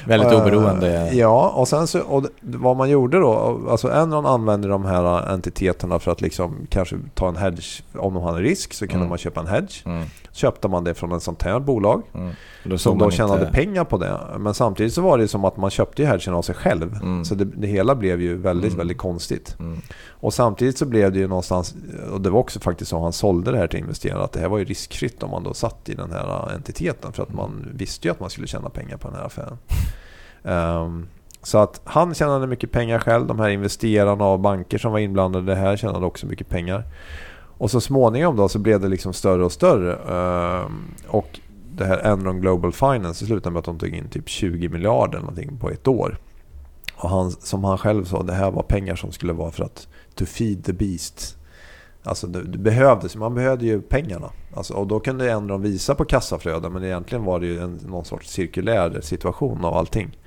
Väldigt 0.06 0.32
Eh, 0.32 0.42
oberoende. 0.42 1.10
Ja, 1.14 1.50
och 1.50 1.68
sen 1.68 1.88
så, 1.88 2.00
och 2.02 2.26
vad 2.42 2.78
man 2.78 2.90
gjorde 2.90 3.20
då, 3.20 3.60
alltså 3.70 3.92
Enron 3.92 4.26
använde 4.26 4.68
de 4.68 4.86
här 4.86 5.30
entiteterna 5.34 6.00
för 6.00 6.12
att 6.12 6.22
liksom 6.22 6.56
kanske 6.70 6.96
ta 7.14 7.28
en 7.30 7.36
hedge. 7.36 7.82
Om 7.98 8.14
de 8.14 8.24
hade 8.24 8.40
risk 8.42 8.74
så 8.74 8.86
kunde 8.88 8.96
Mm. 8.96 9.10
man 9.10 9.18
köpa 9.18 9.40
en 9.42 9.48
hedge. 9.48 9.86
Mm. 9.86 10.06
Köpte 10.32 10.68
man 10.68 10.84
det 10.84 10.94
från 10.94 11.12
en 11.12 11.20
sånt 11.20 11.44
här 11.44 11.60
bolag 11.60 12.02
Mm. 12.14 12.32
Då 12.64 12.78
som 12.78 12.98
då 12.98 13.12
tjänade 13.12 13.42
inte- 13.42 13.54
pengar 13.54 13.84
på 13.84 13.98
det. 13.98 14.18
Men 14.40 14.54
samtidigt 14.54 14.94
så 14.94 15.02
var 15.02 15.18
det 15.18 15.28
som 15.28 15.46
att 15.46 15.58
man 15.58 15.70
köpte 15.70 16.06
hedgen 16.06 16.34
av 16.34 16.42
sig 16.42 16.56
själv. 16.56 16.94
Mm. 17.02 17.26
Så 17.26 17.36
det, 17.36 17.46
det 17.46 17.68
hela 17.68 17.96
blev 17.96 18.22
ju 18.22 18.38
väldigt, 18.38 18.72
Mm. 18.72 18.78
väldigt 18.78 18.98
konstigt. 18.98 19.56
Och 20.20 20.34
samtidigt 20.34 20.78
så 20.78 20.86
blev 20.86 21.12
det 21.12 21.20
ju 21.20 21.28
någonstans, 21.28 21.76
och 22.12 22.22
det 22.22 22.30
var 22.30 22.40
också 22.40 22.60
faktiskt 22.60 22.90
så 22.90 23.00
han 23.00 23.14
sålde 23.14 23.52
det 23.52 23.58
här 23.58 23.68
till 23.68 23.80
investerarna, 23.80 24.24
att 24.24 24.32
det 24.32 24.40
här 24.40 24.50
var 24.50 24.58
ju 24.58 24.66
riskfritt 24.66 25.24
om 25.24 25.32
man 25.32 25.44
då 25.44 25.54
satt 25.54 25.90
i 25.90 25.94
den 25.94 26.12
här 26.12 26.52
entiteten. 26.54 27.14
För 27.14 27.24
att 27.24 27.34
man 27.34 27.72
visste 27.74 28.08
ju 28.08 28.12
att 28.12 28.20
man 28.20 28.30
skulle 28.30 28.48
tjäna 28.48 28.70
pengar 28.70 28.98
på 28.98 29.08
den 29.08 29.18
här 29.18 29.26
affären. 29.26 29.58
Um, 30.44 31.08
så 31.44 31.58
att 31.58 31.82
han 31.84 32.14
tjänade 32.14 32.48
mycket 32.48 32.72
pengar 32.72 33.00
själv. 33.00 33.28
De 33.28 33.40
här 33.40 33.50
investerarna 33.50 34.26
och 34.26 34.40
banker 34.40 34.78
som 34.78 34.92
var 34.92 35.00
inblandade 35.00 35.52
i 35.52 35.56
det 35.56 35.62
här 35.62 35.78
tjänade 35.78 36.06
också 36.06 36.28
mycket 36.28 36.50
pengar. 36.50 36.84
Och 37.58 37.72
så 37.72 37.82
småningom 37.82 38.36
då 38.36 38.50
så 38.50 38.60
blev 38.60 38.82
det 38.82 38.88
liksom 38.88 39.14
större 39.14 39.46
och 39.46 39.52
större. 39.52 39.96
Ehm, 39.96 40.96
och 41.08 41.40
det 41.72 41.86
här 41.86 41.98
Enron 41.98 42.42
Global 42.42 42.72
Finance 42.72 43.26
slutade 43.26 43.54
med 43.54 43.60
att 43.60 43.66
de 43.66 43.80
tog 43.80 43.90
in 43.90 44.10
typ 44.10 44.30
20 44.30 44.70
miljarder 44.70 45.18
eller 45.18 45.28
någonting 45.28 45.58
på 45.58 45.70
ett 45.70 45.88
år. 45.88 46.18
Och 46.96 47.10
han, 47.10 47.32
som 47.32 47.64
han 47.64 47.78
själv 47.78 48.06
sa, 48.06 48.24
det 48.24 48.34
här 48.34 48.52
var 48.52 48.64
pengar 48.64 48.96
som 48.96 49.12
skulle 49.12 49.34
vara 49.34 49.52
för 49.52 49.64
att 49.64 49.88
to 50.18 50.26
feed 50.26 50.64
the 50.64 50.74
beast. 50.74 51.38
Alltså 52.04 52.28
det, 52.28 52.44
det 52.44 52.58
behövdes, 52.58 53.16
man 53.16 53.36
behövde 53.36 53.66
ju 53.66 53.82
pengarna. 53.82 54.30
Alltså, 54.56 54.74
och 54.74 54.88
då 54.88 55.00
kunde 55.00 55.32
Enron 55.32 55.62
visa 55.62 55.96
på 55.96 56.06
kassaflöden 56.06 56.74
men 56.74 56.84
egentligen 56.84 57.24
var 57.24 57.40
det 57.40 57.46
ju 57.46 57.60
en, 57.60 57.80
någon 57.86 58.06
sorts 58.06 58.30
cirkulär 58.30 59.02
situation 59.02 59.66
av 59.66 59.74
allting. 59.74 60.18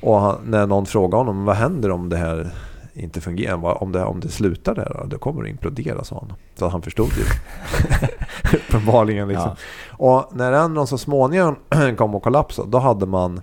Och 0.00 0.20
han, 0.20 0.40
när 0.44 0.66
någon 0.66 0.86
frågade 0.86 1.16
honom 1.16 1.44
vad 1.44 1.56
händer 1.56 1.90
om 1.90 2.08
det 2.08 2.16
här 2.16 2.50
inte 2.98 3.20
fungerar. 3.20 3.82
Om 3.82 3.92
det, 3.92 4.04
om 4.04 4.20
det 4.20 4.28
slutar 4.28 4.74
där, 4.74 5.06
då 5.06 5.18
kommer 5.18 5.42
det 5.42 5.50
implodera, 5.50 6.04
sa 6.04 6.16
han. 6.28 6.32
Så 6.54 6.68
han 6.68 6.82
förstod 6.82 7.08
ju. 7.08 7.24
Uppenbarligen 8.58 9.28
liksom. 9.28 9.56
Ja. 9.88 9.96
Och 9.96 10.36
när 10.36 10.52
Enron 10.52 10.86
så 10.86 10.98
småningom 10.98 11.56
kom 11.96 12.14
att 12.14 12.22
kollapsa, 12.22 12.64
då 12.64 12.78
hade 12.78 13.06
man 13.06 13.40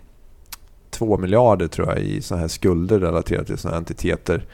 2 0.90 1.18
miljarder 1.18 1.68
tror 1.68 1.88
jag 1.88 2.00
i 2.00 2.22
sådana 2.22 2.42
här 2.42 2.48
skulder 2.48 3.00
relaterat 3.00 3.48
till 3.48 3.58
sådana 3.58 3.76
här 3.76 3.82
entiteter. 3.82 4.46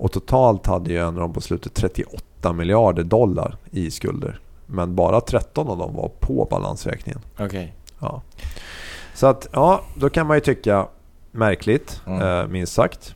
Och 0.00 0.12
totalt 0.12 0.66
hade 0.66 0.90
ju 0.90 0.98
Enron 0.98 1.32
på 1.32 1.40
slutet 1.40 1.74
38 1.74 2.52
miljarder 2.52 3.02
dollar 3.02 3.56
i 3.70 3.90
skulder. 3.90 4.40
Men 4.66 4.94
bara 4.94 5.20
13 5.20 5.68
av 5.68 5.78
dem 5.78 5.94
var 5.94 6.10
på 6.20 6.46
balansräkningen. 6.50 7.20
Okej. 7.34 7.46
Okay. 7.46 7.68
Ja. 7.98 8.22
Så 9.14 9.26
att, 9.26 9.48
ja, 9.52 9.80
då 9.94 10.10
kan 10.10 10.26
man 10.26 10.36
ju 10.36 10.40
tycka 10.40 10.86
märkligt, 11.30 12.02
mm. 12.06 12.22
eh, 12.22 12.46
minst 12.46 12.72
sagt. 12.72 13.14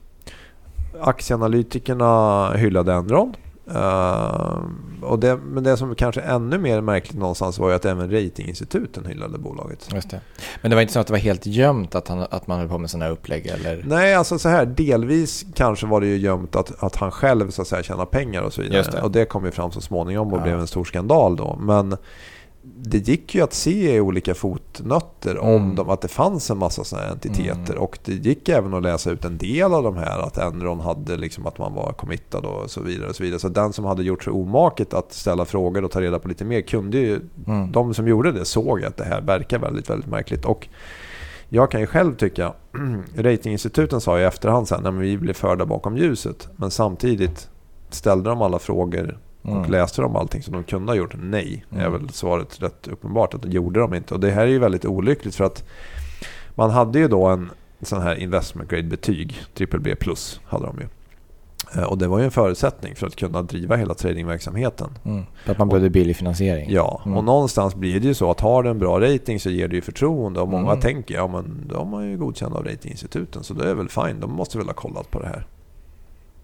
Aktieanalytikerna 1.01 2.53
hyllade 2.53 2.93
Enron. 2.93 3.35
Uh, 3.71 4.59
och 5.03 5.19
det, 5.19 5.37
men 5.37 5.65
det 5.65 5.77
som 5.77 5.95
kanske 5.95 6.21
är 6.21 6.35
ännu 6.35 6.59
mer 6.59 6.81
märkligt 6.81 7.19
någonstans 7.19 7.59
var 7.59 7.69
ju 7.69 7.75
att 7.75 7.85
även 7.85 8.11
ratinginstituten 8.11 9.07
hyllade 9.07 9.39
bolaget. 9.39 9.89
Just 9.95 10.11
det. 10.11 10.21
Men 10.63 10.71
det 10.71 10.75
var 10.75 10.83
inte 10.83 10.93
så 10.93 11.01
att 11.01 11.07
det 11.07 11.13
var 11.13 11.21
helt 11.21 11.47
gömt 11.47 11.95
att, 11.95 12.09
han, 12.09 12.27
att 12.31 12.47
man 12.47 12.59
höll 12.59 12.69
på 12.69 12.79
med 12.79 12.91
sådana 12.91 13.05
här 13.05 13.13
upplägg? 13.13 13.47
Eller? 13.47 13.85
Nej, 13.87 14.15
alltså 14.15 14.39
så 14.39 14.49
här. 14.49 14.67
Delvis 14.67 15.47
kanske 15.55 15.87
var 15.87 16.01
det 16.01 16.07
ju 16.07 16.17
gömt 16.17 16.57
att, 16.57 16.83
att 16.83 16.97
han 16.97 17.11
själv 17.11 17.51
så 17.51 17.63
att 17.63 17.69
säga 17.69 17.83
tjänar 17.83 18.07
pengar 18.07 18.43
och 18.43 18.53
så 18.53 18.63
vidare. 18.63 18.83
Det. 18.93 19.03
Och 19.03 19.11
det 19.11 19.25
kom 19.25 19.45
ju 19.45 19.51
fram 19.51 19.71
så 19.71 19.81
småningom 19.81 20.33
och 20.33 20.39
ja. 20.39 20.43
blev 20.43 20.61
en 20.61 20.67
stor 20.67 20.85
skandal 20.85 21.37
då. 21.37 21.59
Men 21.61 21.97
det 22.77 23.09
gick 23.09 23.35
ju 23.35 23.41
att 23.41 23.53
se 23.53 23.97
i 23.97 24.01
olika 24.01 24.35
fotnötter 24.35 25.39
om 25.39 25.63
mm. 25.63 25.75
dem, 25.75 25.91
att 25.91 26.01
det 26.01 26.09
fanns 26.09 26.51
en 26.51 26.59
massa 26.59 26.85
sådana 26.85 27.07
här 27.07 27.13
entiteter. 27.13 27.73
Mm. 27.73 27.83
Och 27.83 27.99
det 28.05 28.13
gick 28.13 28.49
även 28.49 28.75
att 28.75 28.83
läsa 28.83 29.11
ut 29.11 29.25
en 29.25 29.39
del 29.39 29.75
av 29.75 29.83
de 29.83 29.97
här. 29.97 30.19
Att 30.19 30.39
Enron 30.39 30.81
hade 30.81 31.17
liksom 31.17 31.47
att 31.47 31.59
man 31.59 31.75
var 31.75 31.93
committad 31.93 32.45
och 32.45 32.71
så 32.71 32.81
vidare. 32.81 33.09
och 33.09 33.17
Så 33.17 33.23
vidare. 33.23 33.41
Så 33.41 33.49
den 33.49 33.73
som 33.73 33.85
hade 33.85 34.03
gjort 34.03 34.25
sig 34.25 34.33
omaket 34.33 34.95
att 34.95 35.13
ställa 35.13 35.45
frågor 35.45 35.85
och 35.85 35.91
ta 35.91 36.01
reda 36.01 36.19
på 36.19 36.29
lite 36.29 36.45
mer 36.45 36.61
kunde 36.61 36.99
ju... 36.99 37.21
Mm. 37.47 37.73
De 37.73 37.95
som 37.95 38.09
gjorde 38.09 38.33
det 38.33 38.45
såg 38.45 38.85
att 38.85 38.97
det 38.97 39.05
här 39.05 39.21
verkar 39.21 39.59
väldigt, 39.59 39.91
väldigt 39.91 40.11
märkligt. 40.11 40.45
Och 40.45 40.69
jag 41.49 41.71
kan 41.71 41.81
ju 41.81 41.87
själv 41.87 42.17
tycka, 42.17 42.53
ratinginstituten 43.17 44.01
sa 44.01 44.21
i 44.21 44.25
efterhand 44.25 44.69
sen, 44.69 44.87
att 44.87 44.95
vi 44.95 45.19
blev 45.19 45.35
förda 45.35 45.67
bakom 45.67 45.97
ljuset. 45.97 46.49
Men 46.57 46.71
samtidigt 46.71 47.49
ställde 47.91 48.31
de 48.31 48.43
alla 48.43 48.59
frågor 48.59 49.19
Mm. 49.45 49.59
Och 49.59 49.71
läste 49.71 50.03
de 50.03 50.17
allting 50.17 50.43
som 50.43 50.53
de 50.53 50.65
kunde 50.65 50.93
ha 50.93 50.97
gjort? 50.97 51.15
Nej, 51.23 51.65
mm. 51.71 51.85
är 51.85 51.91
väl 51.91 52.11
svaret 52.11 52.63
rätt 52.63 52.89
uppenbart. 52.89 53.35
att 53.35 53.43
Det 53.43 53.49
gjorde 53.49 53.81
de 53.81 53.95
inte. 53.95 54.15
Och 54.15 54.21
det 54.21 54.31
här 54.31 54.43
är 54.43 54.47
ju 54.47 54.59
väldigt 54.59 54.85
olyckligt 54.85 55.35
för 55.35 55.45
att 55.45 55.65
man 56.55 56.71
hade 56.71 56.99
ju 56.99 57.09
då 57.09 57.27
en 57.27 57.51
sån 57.83 58.03
här 58.03 58.15
investment 58.15 58.71
grade 58.71 58.83
betyg, 58.83 59.43
triple 59.55 59.79
B 59.79 59.97
plus 59.97 60.41
hade 60.45 60.67
de 60.67 60.79
ju. 60.81 60.89
Eh, 61.77 61.83
och 61.83 61.99
det 61.99 62.09
var 62.09 62.19
ju 62.19 62.25
en 62.25 62.31
förutsättning 62.31 62.95
för 62.95 63.07
att 63.07 63.17
kunna 63.17 63.43
driva 63.43 63.77
hela 63.77 63.95
tradingverksamheten. 63.95 64.91
Mm. 65.05 65.25
För 65.45 65.53
att 65.53 65.59
man 65.59 65.69
behövde 65.69 65.91
billig 65.91 66.17
finansiering. 66.17 66.71
Ja, 66.71 67.03
mm. 67.05 67.19
och 67.19 67.25
någonstans 67.25 67.75
blir 67.75 68.01
det 68.01 68.07
ju 68.07 68.15
så 68.15 68.31
att 68.31 68.41
har 68.41 68.63
du 68.63 68.71
en 68.71 68.79
bra 68.79 69.01
rating 69.01 69.41
så 69.41 69.51
ger 69.51 69.69
det 69.69 69.77
ju 69.77 69.83
förtroende. 69.83 70.41
Och 70.41 70.49
många 70.49 70.71
mm. 70.71 70.81
tänker, 70.81 71.15
ja 71.15 71.27
men 71.27 71.69
de 71.69 71.95
är 71.95 72.03
ju 72.03 72.17
godkända 72.17 72.59
av 72.59 72.65
ratinginstituten 72.65 73.45
så 73.45 73.55
det 73.55 73.71
är 73.71 73.75
väl 73.75 73.89
fine. 73.89 74.21
De 74.21 74.33
måste 74.33 74.59
väl 74.59 74.67
ha 74.67 74.75
kollat 74.75 75.11
på 75.11 75.21
det 75.21 75.27
här. 75.27 75.47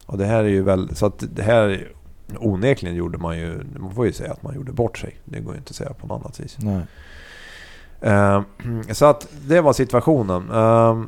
Och 0.06 0.18
det 0.18 0.26
här 0.26 0.44
är 0.44 0.48
ju 0.48 0.62
väl, 0.62 0.96
så 0.96 1.06
att 1.06 1.24
det 1.34 1.42
här 1.42 1.92
onekligen 2.38 2.96
gjorde 2.96 3.18
man 3.18 3.38
ju, 3.38 3.60
man 3.78 3.94
får 3.94 4.06
ju 4.06 4.12
säga 4.12 4.32
att 4.32 4.42
man 4.42 4.54
gjorde 4.54 4.72
bort 4.72 4.98
sig. 4.98 5.16
Det 5.24 5.40
går 5.40 5.54
ju 5.54 5.58
inte 5.58 5.70
att 5.70 5.76
säga 5.76 5.92
på 5.92 6.06
något 6.06 6.20
annat 6.20 6.40
vis. 6.40 6.56
Nej. 6.58 6.82
Uh, 8.04 8.42
så 8.92 9.06
att 9.06 9.28
det 9.46 9.60
var 9.60 9.72
situationen. 9.72 10.50
Uh, 10.50 11.04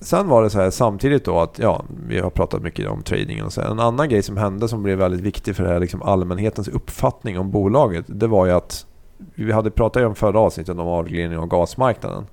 sen 0.00 0.28
var 0.28 0.42
det 0.42 0.50
så 0.50 0.60
här 0.60 0.70
samtidigt 0.70 1.24
då 1.24 1.40
att, 1.40 1.58
ja, 1.58 1.84
vi 2.06 2.20
har 2.20 2.30
pratat 2.30 2.62
mycket 2.62 2.88
om 2.88 3.02
trading 3.02 3.42
och 3.42 3.52
så. 3.52 3.60
En 3.60 3.80
annan 3.80 4.08
grej 4.08 4.22
som 4.22 4.36
hände 4.36 4.68
som 4.68 4.82
blev 4.82 4.98
väldigt 4.98 5.20
viktig 5.20 5.56
för 5.56 5.64
det 5.64 5.70
här, 5.70 5.80
liksom 5.80 6.02
allmänhetens 6.02 6.68
uppfattning 6.68 7.38
om 7.38 7.50
bolaget. 7.50 8.04
Det 8.08 8.26
var 8.26 8.46
ju 8.46 8.52
att, 8.52 8.86
vi 9.34 9.52
hade 9.52 9.70
pratat 9.70 10.02
om 10.02 10.14
förra 10.14 10.40
avsnittet 10.40 10.78
om 10.78 10.88
avreglering 10.88 11.38
av 11.38 11.46
gasmarknaden. 11.46 12.26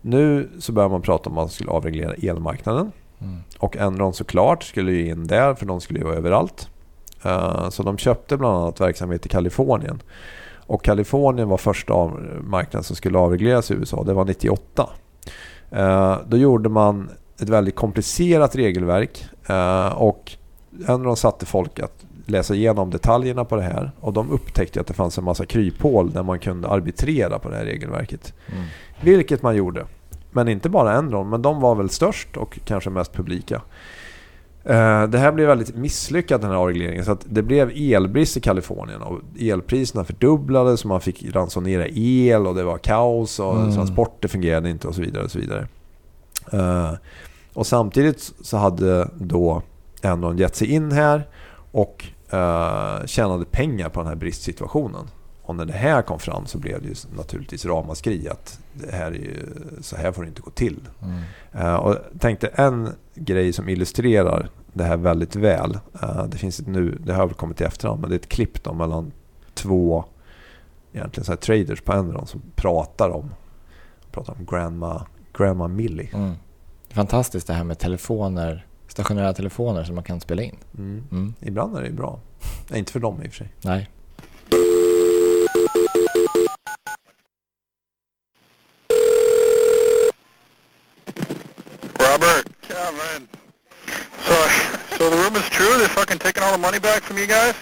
Nu 0.00 0.48
så 0.58 0.72
börjar 0.72 0.88
man 0.88 1.02
prata 1.02 1.30
om 1.30 1.38
att 1.38 1.42
man 1.42 1.48
skulle 1.48 1.70
avreglera 1.70 2.14
elmarknaden. 2.14 2.92
Mm. 3.20 3.36
Och 3.58 3.76
Enron 3.76 4.14
såklart 4.14 4.62
skulle 4.62 4.92
ju 4.92 5.08
in 5.08 5.26
där 5.26 5.54
för 5.54 5.66
de 5.66 5.80
skulle 5.80 5.98
ju 5.98 6.04
vara 6.04 6.16
överallt. 6.16 6.70
Eh, 7.22 7.68
så 7.68 7.82
de 7.82 7.98
köpte 7.98 8.36
bland 8.36 8.56
annat 8.56 8.80
verksamhet 8.80 9.26
i 9.26 9.28
Kalifornien. 9.28 10.02
Och 10.66 10.84
Kalifornien 10.84 11.48
var 11.48 11.56
första 11.56 12.10
marknaden 12.40 12.84
som 12.84 12.96
skulle 12.96 13.18
avregleras 13.18 13.70
i 13.70 13.74
USA. 13.74 14.04
Det 14.04 14.12
var 14.12 14.24
98. 14.24 14.90
Eh, 15.70 16.18
då 16.26 16.36
gjorde 16.36 16.68
man 16.68 17.10
ett 17.40 17.48
väldigt 17.48 17.76
komplicerat 17.76 18.56
regelverk. 18.56 19.26
Eh, 19.46 19.88
och 19.88 20.32
Enron 20.88 21.16
satte 21.16 21.46
folk 21.46 21.80
att 21.80 22.04
läsa 22.26 22.54
igenom 22.54 22.90
detaljerna 22.90 23.44
på 23.44 23.56
det 23.56 23.62
här. 23.62 23.90
Och 24.00 24.12
de 24.12 24.30
upptäckte 24.30 24.80
att 24.80 24.86
det 24.86 24.94
fanns 24.94 25.18
en 25.18 25.24
massa 25.24 25.46
kryphål 25.46 26.10
där 26.10 26.22
man 26.22 26.38
kunde 26.38 26.68
arbitrera 26.68 27.38
på 27.38 27.48
det 27.48 27.56
här 27.56 27.64
regelverket. 27.64 28.34
Mm. 28.52 28.64
Vilket 29.00 29.42
man 29.42 29.56
gjorde. 29.56 29.86
Men 30.30 30.48
inte 30.48 30.68
bara 30.68 30.92
Enron, 30.92 31.30
men 31.30 31.42
de 31.42 31.60
var 31.60 31.74
väl 31.74 31.90
störst 31.90 32.36
och 32.36 32.58
kanske 32.64 32.90
mest 32.90 33.12
publika. 33.12 33.62
Eh, 34.68 35.08
det 35.08 35.18
här 35.18 35.32
blev 35.32 35.46
väldigt 35.46 35.76
misslyckat 35.76 36.40
den 36.40 36.50
här 36.50 36.56
avregleringen. 36.56 37.04
Så 37.04 37.12
att 37.12 37.26
det 37.28 37.42
blev 37.42 37.70
elbrist 37.74 38.36
i 38.36 38.40
Kalifornien 38.40 39.02
och 39.02 39.20
elpriserna 39.40 40.04
fördubblades 40.04 40.82
och 40.82 40.88
man 40.88 41.00
fick 41.00 41.34
ransonera 41.34 41.86
el 41.88 42.46
och 42.46 42.54
det 42.54 42.62
var 42.62 42.78
kaos 42.78 43.40
och 43.40 43.56
mm. 43.56 43.74
transporter 43.74 44.28
fungerade 44.28 44.70
inte 44.70 44.88
och 44.88 44.94
så 44.94 45.00
vidare. 45.00 45.24
Och 45.24 45.30
så 45.30 45.38
vidare. 45.38 45.68
Uh, 46.54 46.92
och 47.52 47.66
samtidigt 47.66 48.32
så 48.40 48.56
hade 48.56 49.10
då 49.14 49.62
Enron 50.02 50.38
gett 50.38 50.56
sig 50.56 50.70
in 50.70 50.92
här 50.92 51.28
och 51.72 52.04
uh, 52.32 53.06
tjänade 53.06 53.44
pengar 53.44 53.88
på 53.88 54.00
den 54.00 54.08
här 54.08 54.16
bristsituationen. 54.16 55.10
Och 55.42 55.56
när 55.56 55.64
det 55.64 55.72
här 55.72 56.02
kom 56.02 56.18
fram 56.18 56.46
så 56.46 56.58
blev 56.58 56.82
det 56.82 56.88
ju 56.88 56.94
naturligtvis 57.16 57.64
ramaskri 57.64 58.28
att 58.28 58.60
det 58.72 58.92
här 58.92 59.06
är 59.06 59.12
ju, 59.12 59.46
så 59.80 59.96
här 59.96 60.12
får 60.12 60.22
det 60.22 60.28
inte 60.28 60.42
gå 60.42 60.50
till. 60.50 60.80
Mm. 61.02 61.66
Uh, 61.66 61.74
och 61.74 61.96
tänkte 62.18 62.46
en 62.46 62.88
grej 63.14 63.52
som 63.52 63.68
illustrerar 63.68 64.48
det 64.72 64.84
här 64.84 64.96
väldigt 64.96 65.36
väl. 65.36 65.78
Uh, 66.02 66.24
det 66.28 66.38
finns 66.38 66.60
ett 66.60 66.66
nu, 66.66 66.98
det 67.00 67.14
har 67.14 67.26
väl 67.26 67.34
kommit 67.34 67.60
i 67.60 67.64
efterhand, 67.64 68.00
men 68.00 68.10
det 68.10 68.16
är 68.16 68.18
ett 68.18 68.28
klipp 68.28 68.62
då 68.62 68.72
mellan 68.72 69.12
två 69.54 70.04
egentligen 70.92 71.24
så 71.24 71.32
här 71.32 71.36
traders 71.36 71.80
på 71.80 71.92
Enron 71.92 72.26
som 72.26 72.42
pratar 72.54 73.10
om, 73.10 73.30
pratar 74.10 74.32
om 74.38 74.46
Grandma, 74.46 75.06
Grandma 75.38 75.68
Millie. 75.68 76.10
Mm. 76.14 76.34
Fantastiskt 76.90 77.46
det 77.46 77.54
här 77.54 77.64
med 77.64 77.78
telefoner, 77.78 78.66
stationära 78.88 79.32
telefoner 79.32 79.84
som 79.84 79.94
man 79.94 80.04
kan 80.04 80.20
spela 80.20 80.42
in. 80.42 80.56
Mm. 80.78 81.04
Mm. 81.10 81.34
Ibland 81.40 81.76
är 81.76 81.82
det 81.82 81.90
bra. 81.90 82.20
Nej, 82.70 82.78
inte 82.78 82.92
för 82.92 83.00
dem 83.00 83.22
i 83.22 83.28
och 83.28 83.30
för 83.30 83.36
sig. 83.36 83.48
Nej. 83.62 83.90
The 95.10 95.16
rumor's 95.16 95.48
true? 95.50 95.78
They're 95.78 95.88
fucking 95.88 96.18
taking 96.18 96.42
all 96.42 96.52
the 96.52 96.58
money 96.58 96.78
back 96.78 97.02
from 97.02 97.18
you 97.18 97.26
guys? 97.26 97.54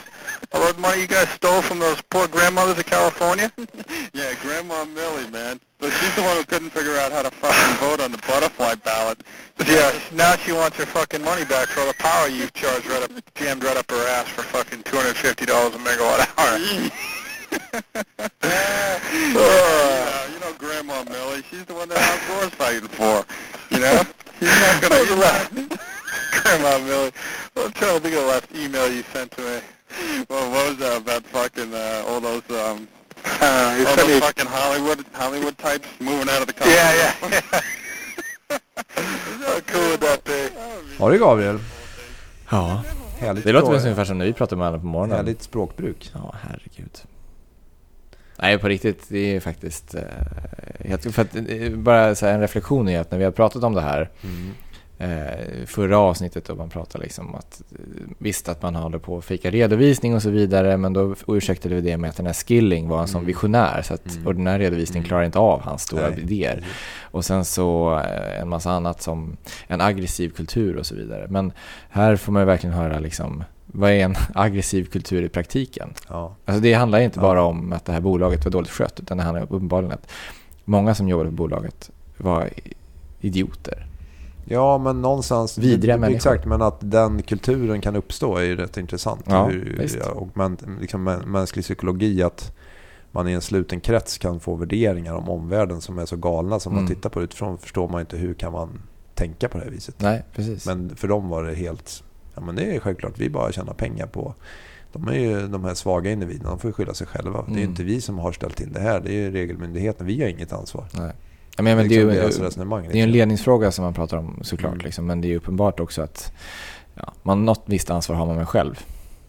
All 0.53 0.73
the 0.73 0.81
money 0.81 1.03
you 1.03 1.07
guys 1.07 1.29
stole 1.31 1.63
from 1.63 1.79
those 1.79 2.01
poor 2.11 2.29
grandmothers 2.29 2.79
of 2.79 2.87
California? 2.87 3.53
yeah, 4.15 4.35
Grandma 4.43 4.85
Millie, 4.85 5.31
man. 5.31 5.61
But 5.79 5.93
she's 5.93 6.15
the 6.15 6.23
one 6.23 6.37
who 6.37 6.45
couldn't 6.45 6.71
figure 6.71 6.97
out 6.97 7.13
how 7.13 7.23
to 7.23 7.31
fucking 7.31 7.77
vote 7.77 8.01
on 8.01 8.11
the 8.13 8.19
butterfly 8.19 8.77
ballot. 8.77 9.23
Yeah, 9.67 9.93
now 10.13 10.37
she 10.37 10.53
wants 10.53 10.77
her 10.79 10.87
fucking 10.87 11.23
money 11.23 11.45
back 11.45 11.69
for 11.69 11.81
all 11.81 11.89
the 11.89 11.95
power 11.95 12.29
you 12.29 12.49
charged 12.55 12.87
right 12.87 13.03
up, 13.03 13.11
jammed 13.35 13.65
right 13.65 13.77
up 13.77 13.91
her 13.91 14.09
ass 14.09 14.29
for 14.29 14.43
fucking 14.43 14.83
$250 14.85 15.75
a 15.75 15.79
megawatt 15.79 16.27
hour. 16.39 16.59
uh, 19.35 20.29
you 20.33 20.41
know 20.41 20.53
Grandma 20.59 21.05
Millie. 21.05 21.43
She's 21.51 21.65
the 21.65 21.75
one 21.75 21.89
that 21.91 22.25
Gore's 22.29 22.55
fighting 22.55 22.89
for. 22.89 23.25
You 23.71 23.81
know? 23.81 24.03
She's 24.39 24.49
not 24.49 24.83
gonna... 24.83 25.79
Grandma 26.61 26.79
Millie. 26.79 27.13
I'm 27.57 27.73
trying 27.73 27.97
to 27.97 28.01
think 28.01 28.15
of 28.15 28.23
the 28.23 28.29
last 28.29 28.49
email 28.55 28.93
you 28.93 29.03
sent 29.13 29.33
to 29.33 29.41
me. 29.43 29.59
Well, 30.31 30.51
what 30.53 30.69
was 30.69 30.79
that 30.79 30.99
about 31.03 31.25
fucking 31.25 31.75
uh, 31.75 32.05
all 32.09 32.21
those 32.21 32.43
um 32.51 32.89
uh, 33.25 33.85
all 33.89 33.97
those 33.97 34.21
fucking 34.21 34.47
Hollywood 34.47 35.05
Hollywood 35.13 35.59
types 35.59 35.89
moving 35.99 36.29
out 36.29 36.43
of 36.43 36.47
the 36.47 36.53
country? 36.53 36.75
Yeah, 36.75 36.95
yeah. 36.95 37.41
yeah. 37.51 37.61
How 39.47 39.61
cool 39.61 39.89
would 39.91 40.01
that 40.01 40.25
be? 40.25 40.51
Har 40.99 41.11
du 41.11 41.19
Gabriel? 41.19 41.59
Ja. 42.51 42.83
Härligt 43.19 43.45
det 43.45 43.53
låter 43.53 43.73
ungefär 43.73 44.05
som 44.05 44.19
när 44.19 44.27
vi 44.27 44.33
pratar 44.33 44.57
med 44.57 44.67
alla 44.67 44.79
på 44.79 44.87
morgonen. 44.87 45.17
Härligt 45.17 45.43
språkbruk. 45.43 46.11
Ja, 46.15 46.35
herregud. 46.43 47.03
Nej, 48.37 48.59
på 48.59 48.69
riktigt, 48.69 49.05
det 49.09 49.37
är 49.37 49.41
faktiskt... 49.41 49.95
Eh, 49.95 50.99
för 50.99 51.23
att, 51.23 51.37
eh, 51.37 51.71
bara 51.71 52.15
så 52.15 52.27
en 52.27 52.41
reflektion 52.41 52.89
är 52.89 53.01
att 53.01 53.11
när 53.11 53.19
vi 53.19 53.25
har 53.25 53.31
pratat 53.31 53.65
om 53.65 53.75
det 53.75 53.81
här 53.81 54.11
mm 54.23 54.55
eh, 54.99 55.67
förra 55.67 55.99
avsnittet 55.99 56.45
då 56.45 56.55
man 56.55 56.69
pratade 56.69 57.05
liksom 57.05 57.35
att 57.35 57.63
eh, 57.73 57.79
visst 58.19 58.49
att 58.49 58.63
man 58.63 58.75
håller 58.75 58.99
på 58.99 59.19
att 59.19 59.25
fika 59.25 59.51
redovisning 59.51 60.15
och 60.15 60.23
så 60.23 60.31
vidare 60.31 60.77
men 60.77 60.93
då 60.93 61.15
ursäktade 61.29 61.75
vi 61.75 61.81
det 61.81 61.97
med 61.97 62.11
att 62.11 62.17
den 62.17 62.27
här 62.27 62.33
Skilling 62.33 62.89
var 62.89 63.01
en 63.01 63.09
sån 63.09 63.19
Mm. 63.19 63.27
visionär 63.27 63.83
så 63.83 63.95
att 63.95 64.15
Mm. 64.15 64.27
ordinär 64.27 64.59
redovisning 64.59 65.01
Mm. 65.01 65.09
klarar 65.09 65.25
inte 65.25 65.39
av 65.39 65.61
hans 65.61 65.83
stora 65.83 66.09
Nej. 66.11 66.21
idéer. 66.21 66.65
Och 67.03 67.25
sen 67.25 67.45
så 67.45 67.99
eh, 67.99 68.41
en 68.41 68.49
massa 68.49 68.71
annat 68.71 69.03
som 69.03 69.37
en 69.67 69.81
aggressiv 69.81 70.29
kultur 70.31 70.77
och 70.77 70.87
så 70.87 70.95
vidare. 70.95 71.27
Men 71.31 71.53
här 71.89 72.17
får 72.17 72.33
man 72.33 72.43
ju 72.43 72.47
verkligen 72.47 72.77
höra 72.77 72.99
liksom 72.99 73.45
vad 73.67 73.91
är 73.91 74.05
en 74.05 74.15
aggressiv 74.35 74.85
kultur 74.85 75.23
i 75.23 75.29
praktiken? 75.29 75.89
Ja. 76.09 76.35
Alltså 76.45 76.61
det 76.61 76.73
handlar 76.75 76.99
inte 77.01 77.19
bara 77.19 77.43
om 77.43 77.73
att 77.73 77.85
det 77.85 77.93
här 77.93 78.01
bolaget 78.01 78.45
var 78.45 78.53
dåligt 78.53 78.71
skött 78.71 79.01
utan 79.01 79.17
det 79.17 79.23
handlar 79.25 79.43
uppenbarligen 79.43 79.93
att 79.93 80.11
många 80.65 80.95
som 80.95 81.09
jobbade 81.09 81.29
på 81.31 81.35
bolaget 81.37 81.91
var 82.17 82.51
idioter. 83.21 83.87
Ja, 84.49 84.79
men 84.79 85.03
någonstans... 85.03 85.59
Vidriga 85.59 85.95
det- 85.95 86.01
människor. 86.01 86.17
Exakt, 86.17 86.45
men 86.47 86.63
att 86.63 86.77
den 86.81 87.23
kulturen 87.23 87.81
kan 87.81 87.97
uppstå 87.97 88.37
är 88.37 88.43
ju 88.43 88.57
rätt 88.57 88.77
intressant. 88.77 89.25
Ja, 89.29 89.47
Hur, 89.47 89.89
ja, 90.01 90.11
och 90.11 90.37
man, 90.37 90.57
liksom 90.81 91.09
mä- 91.09 91.27
mänsklig 91.27 91.65
psykologi, 91.65 92.23
att 92.23 92.53
man 93.13 93.29
i 93.29 93.33
en 93.33 93.41
sluten 93.41 93.81
krets 93.81 94.19
kan 94.19 94.41
få 94.41 94.55
värderingar 94.55 95.15
om 95.15 95.29
omvärlden 95.29 95.81
som 95.81 95.99
är 95.99 96.07
så 96.07 96.17
galna 96.17 96.61
som 96.61 96.73
man 96.75 96.85
Mm. 96.85 96.95
tittar 96.95 97.11
på 97.11 97.23
utifrån 97.23 97.59
förstår 97.59 97.89
man 97.89 98.01
inte 98.01 98.17
hur 98.17 98.35
kan 98.35 98.53
man 98.53 98.69
tänka 99.15 99.49
på 99.49 99.59
det 99.59 99.65
här 99.65 99.71
viset. 99.71 99.95
Nej, 99.99 100.25
precis. 100.35 100.67
Men 100.67 100.97
för 100.97 101.09
dem 101.09 101.29
var 101.29 101.45
det 101.45 101.55
helt... 101.55 102.03
Ja, 102.35 102.41
men 102.41 102.57
det 102.57 102.63
är 102.77 102.81
självklart, 102.81 103.13
vi 103.19 103.31
bara 103.31 103.53
tjänar 103.53 103.73
pengar 103.75 104.07
på... 104.07 104.35
De 104.93 105.09
är 105.09 105.13
ju 105.15 105.47
de 105.49 105.65
här 105.65 105.75
svaga 105.75 106.11
individerna, 106.11 106.51
de 106.51 106.59
får 106.59 106.69
ju 106.69 106.73
skylla 106.73 106.95
sig 106.95 107.07
själva. 107.07 107.43
Det 107.43 107.53
är 107.53 107.55
ju 107.55 107.59
Mm. 107.61 107.71
inte 107.71 107.83
vi 107.85 108.01
som 108.01 108.19
har 108.19 108.33
ställt 108.33 108.57
till 108.57 108.73
det 108.73 108.81
här, 108.81 109.01
det 109.01 109.11
är 109.11 109.15
ju 109.15 109.31
regelmyndigheten. 109.31 110.07
Vi 110.07 110.23
har 110.23 110.29
inget 110.29 110.53
ansvar. 110.53 110.85
Nej. 110.93 111.13
Ja, 111.57 111.63
men, 111.63 111.77
men 111.77 111.89
det, 111.89 111.95
liksom 111.95 112.11
är 112.11 112.15
ju, 112.15 112.21
deras 112.21 112.39
resonemang. 112.39 112.83
det 112.83 112.89
är 112.93 112.97
ju 112.97 113.01
en 113.03 113.09
liksom. 113.09 113.19
ledningsfråga 113.19 113.73
som 113.73 113.85
man 113.85 113.95
pratar 113.95 114.17
om 114.17 114.39
såklart. 114.43 114.73
Mm. 114.73 114.85
Liksom, 114.85 115.07
men 115.07 115.21
det 115.21 115.27
är 115.29 115.31
ju 115.31 115.37
uppenbart 115.37 115.81
också 115.81 116.03
att 116.03 116.33
ja, 116.95 117.13
man, 117.23 117.45
något 117.45 117.63
visst 117.65 117.91
ansvar 117.91 118.17
har 118.17 118.27
man 118.27 118.37
med 118.37 118.49
själv. 118.49 118.81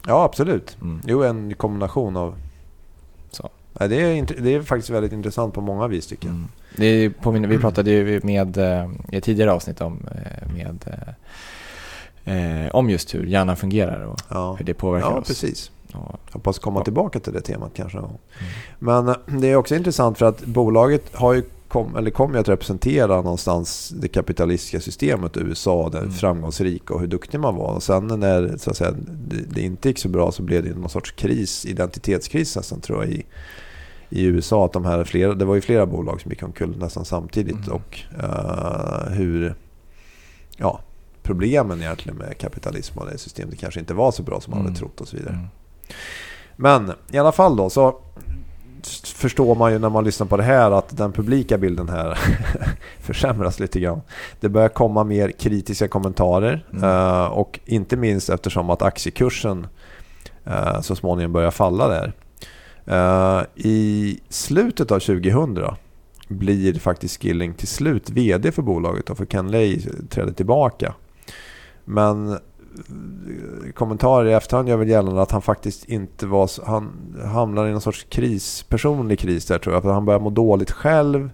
Ja, 0.08 0.24
absolut. 0.24 0.78
Mm. 0.82 1.02
Jo, 1.06 1.24
en 1.24 1.54
kombination 1.54 2.18
av... 2.18 2.36
Så. 3.32 3.50
Nej, 3.80 3.90
det, 3.90 3.96
är, 3.96 4.42
det 4.42 4.54
är 4.56 4.62
faktiskt 4.62 4.90
väldigt 4.90 5.12
intressant 5.14 5.54
på 5.54 5.62
många 5.62 5.88
vis 5.88 6.08
tycker 6.08 6.28
jag. 6.28 6.36
Mm. 6.36 6.48
Det 6.76 6.86
är, 6.86 7.10
påminner, 7.10 7.48
vi 7.48 7.58
pratade 7.58 7.92
ju 7.92 8.22
med, 8.24 8.58
eh, 8.58 8.90
i 9.12 9.18
ett 9.18 9.24
tidigare 9.24 9.52
avsnitt 9.52 9.82
om, 9.82 10.00
eh, 10.12 10.54
med, 10.54 10.86
eh, 12.26 12.66
eh, 12.66 12.76
om 12.76 12.90
just 12.90 13.16
hur 13.16 13.26
hjärnan 13.26 13.58
fungerar 13.58 14.02
och 14.02 14.20
Ja, 14.30 14.54
hur 14.54 14.66
det 14.66 14.74
påverkar 14.74 15.10
ja 15.10 15.18
oss. 15.18 15.28
precis. 15.28 15.72
Och, 15.94 16.20
Hoppas 16.32 16.60
komma 16.60 16.80
Ja. 16.80 16.84
tillbaka 16.84 17.20
till 17.20 17.34
det 17.34 17.42
temat 17.42 17.72
kanske. 17.76 17.98
någon 17.98 18.08
gång. 18.08 18.20
Mm. 18.80 19.06
Men 19.06 19.40
det 19.42 19.48
är 19.52 19.56
också 19.56 19.76
intressant 19.76 20.18
för 20.18 20.26
att 20.26 20.46
bolaget 20.46 21.16
har 21.16 21.34
ju 21.34 21.44
kom, 21.68 21.96
eller 21.96 22.12
kommer 22.12 22.34
ju 22.36 22.40
att 22.40 22.50
representera 22.50 23.16
någonstans 23.22 23.90
det 23.90 24.08
kapitalistiska 24.08 24.80
systemet 24.80 25.38
i 25.38 25.40
USA, 25.40 25.90
det 25.90 25.98
Mm. 25.98 26.12
framgångsrika 26.12 26.94
och 26.94 27.00
hur 27.00 27.08
duktig 27.08 27.40
man 27.40 27.56
var. 27.56 27.74
Och 27.76 27.84
sen 27.84 28.08
när 28.08 28.58
så 28.58 28.70
att 28.72 28.78
säga, 28.78 28.92
det, 29.08 29.36
det 29.50 29.62
inte 29.62 29.88
gick 29.90 30.00
så 30.00 30.10
bra 30.10 30.32
så 30.32 30.44
blev 30.44 30.64
det 30.64 30.76
någon 30.80 30.90
sorts 30.90 31.12
kris, 31.12 31.66
identitetskris 31.66 32.56
nästan 32.56 32.82
tror 32.82 33.04
jag 33.04 33.14
i, 33.14 33.26
i 34.10 34.24
USA. 34.26 34.66
Att 34.66 34.74
de 34.74 34.86
här 34.86 35.04
flera, 35.04 35.34
det 35.34 35.46
var 35.46 35.56
ju 35.56 35.62
flera 35.62 35.86
bolag 35.86 36.22
som 36.22 36.32
gick 36.32 36.44
omkull 36.44 36.78
nästan 36.78 37.06
samtidigt. 37.06 37.68
Mm. 37.68 37.72
Och 37.72 38.00
eh, 38.24 39.12
hur 39.12 39.56
ja, 40.58 40.80
problemen 41.24 41.82
egentligen 41.82 42.18
med 42.18 42.38
kapitalism 42.38 43.00
och 43.00 43.06
det 43.06 43.18
systemet 43.18 43.60
kanske 43.60 43.80
inte 43.80 43.94
var 43.94 44.12
så 44.12 44.24
bra 44.24 44.42
som 44.42 44.52
man 44.52 44.60
Mm. 44.60 44.72
hade 44.72 44.80
trott 44.80 45.02
och 45.02 45.08
så 45.08 45.18
vidare. 45.18 45.34
mm. 45.34 45.48
Men 46.56 46.92
i 47.12 47.18
alla 47.18 47.32
fall 47.32 47.56
då 47.56 47.70
så 47.70 48.00
förstår 48.90 49.56
man 49.56 49.72
ju 49.72 49.80
när 49.80 49.90
man 49.90 50.04
lyssnar 50.04 50.28
på 50.28 50.38
det 50.38 50.44
här 50.44 50.72
att 50.72 50.98
den 50.98 51.12
publika 51.12 51.58
bilden 51.58 51.90
här 51.90 52.20
försämras 53.00 53.60
lite 53.60 53.80
grann. 53.80 54.02
Det 54.40 54.50
börjar 54.50 54.70
komma 54.70 55.04
mer 55.04 55.32
kritiska 55.32 55.88
kommentarer 55.88 56.66
Mm. 56.72 56.84
eh, 56.84 57.26
och 57.26 57.60
inte 57.66 57.98
minst 57.98 58.30
eftersom 58.30 58.70
att 58.70 58.82
aktiekursen 58.82 59.68
eh, 60.46 60.82
så 60.82 60.96
småningom 60.96 61.34
börjar 61.34 61.52
falla 61.52 61.88
där. 61.88 62.14
Eh, 62.86 63.46
I 63.56 64.20
slutet 64.30 64.92
av 64.92 65.00
2000 65.00 65.60
blir 66.28 66.80
faktiskt 66.80 67.22
Skilling 67.22 67.54
till 67.54 67.68
slut 67.68 68.10
VD 68.10 68.52
för 68.52 68.62
bolaget 68.62 69.10
och 69.10 69.18
för 69.18 69.26
Ken 69.26 69.52
Lay 69.52 69.82
träder 70.10 70.34
tillbaka. 70.34 70.94
Men 71.86 72.38
kommentarer 73.76 74.30
i 74.30 74.34
efterhand 74.34 74.70
gör 74.70 74.78
väl 74.78 74.88
gällande 74.90 75.22
att 75.22 75.32
han 75.32 75.42
faktiskt 75.42 75.86
inte 75.86 76.26
var... 76.26 76.48
så- 76.48 76.64
Han 76.66 77.16
hamnar 77.26 77.68
i 77.68 77.72
någon 77.72 77.82
sorts 77.82 78.06
kris, 78.10 78.64
personlig 78.70 79.20
kris 79.20 79.46
där 79.46 79.60
tror 79.60 79.76
jag. 79.76 79.84
För 79.84 79.92
han 79.92 80.06
börjar 80.06 80.20
må 80.20 80.30
dåligt 80.30 80.72
själv. 80.72 81.30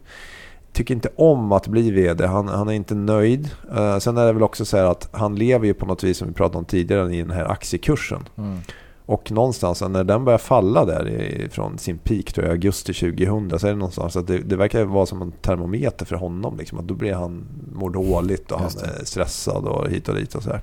Tycker 0.71 0.93
inte 0.95 1.09
om 1.15 1.51
att 1.51 1.67
bli 1.67 1.91
VD. 1.91 2.25
Han, 2.27 2.47
han 2.47 2.68
är 2.68 2.74
inte 2.74 2.96
nöjd. 2.96 3.50
Eh, 3.75 3.98
sen 3.98 4.18
är 4.18 4.25
det 4.25 4.33
väl 4.33 4.44
också 4.44 4.65
så 4.65 4.77
här 4.77 4.85
att 4.85 5.09
han 5.11 5.35
lever 5.35 5.65
ju 5.65 5.74
på 5.74 5.85
något 5.85 6.03
vis 6.03 6.18
som 6.18 6.27
vi 6.27 6.33
pratade 6.33 6.57
om 6.57 6.65
tidigare 6.65 7.15
i 7.15 7.22
den 7.22 7.31
här 7.31 7.46
aktiekursen. 7.51 8.24
Mm. 8.37 8.57
Och 9.05 9.31
någonstans 9.31 9.81
när 9.81 10.03
den 10.03 10.25
börjar 10.25 10.37
falla 10.37 10.85
där 10.85 11.48
från 11.51 11.77
sin 11.77 11.98
peak 11.98 12.33
tror 12.33 12.46
jag, 12.46 12.51
augusti 12.51 12.94
2000 12.94 13.59
så 13.59 13.68
är 13.68 13.72
det 13.72 13.77
någonstans 13.77 14.15
att 14.18 14.27
det, 14.27 14.37
det 14.37 14.55
verkar 14.55 14.83
vara 14.85 15.05
som 15.05 15.22
en 15.22 15.31
termometer 15.31 16.05
för 16.05 16.15
honom. 16.15 16.57
Liksom, 16.57 16.79
att 16.79 16.87
då 16.87 16.94
blir 16.94 17.13
han, 17.13 17.46
mår 17.74 17.89
dåligt 17.89 18.51
och 18.51 18.59
han 18.59 18.68
är 18.68 19.05
stressad 19.05 19.65
och 19.65 19.89
hit 19.89 20.09
och 20.09 20.15
dit 20.15 20.35
och 20.35 20.44
så 20.44 20.50
här. 20.50 20.61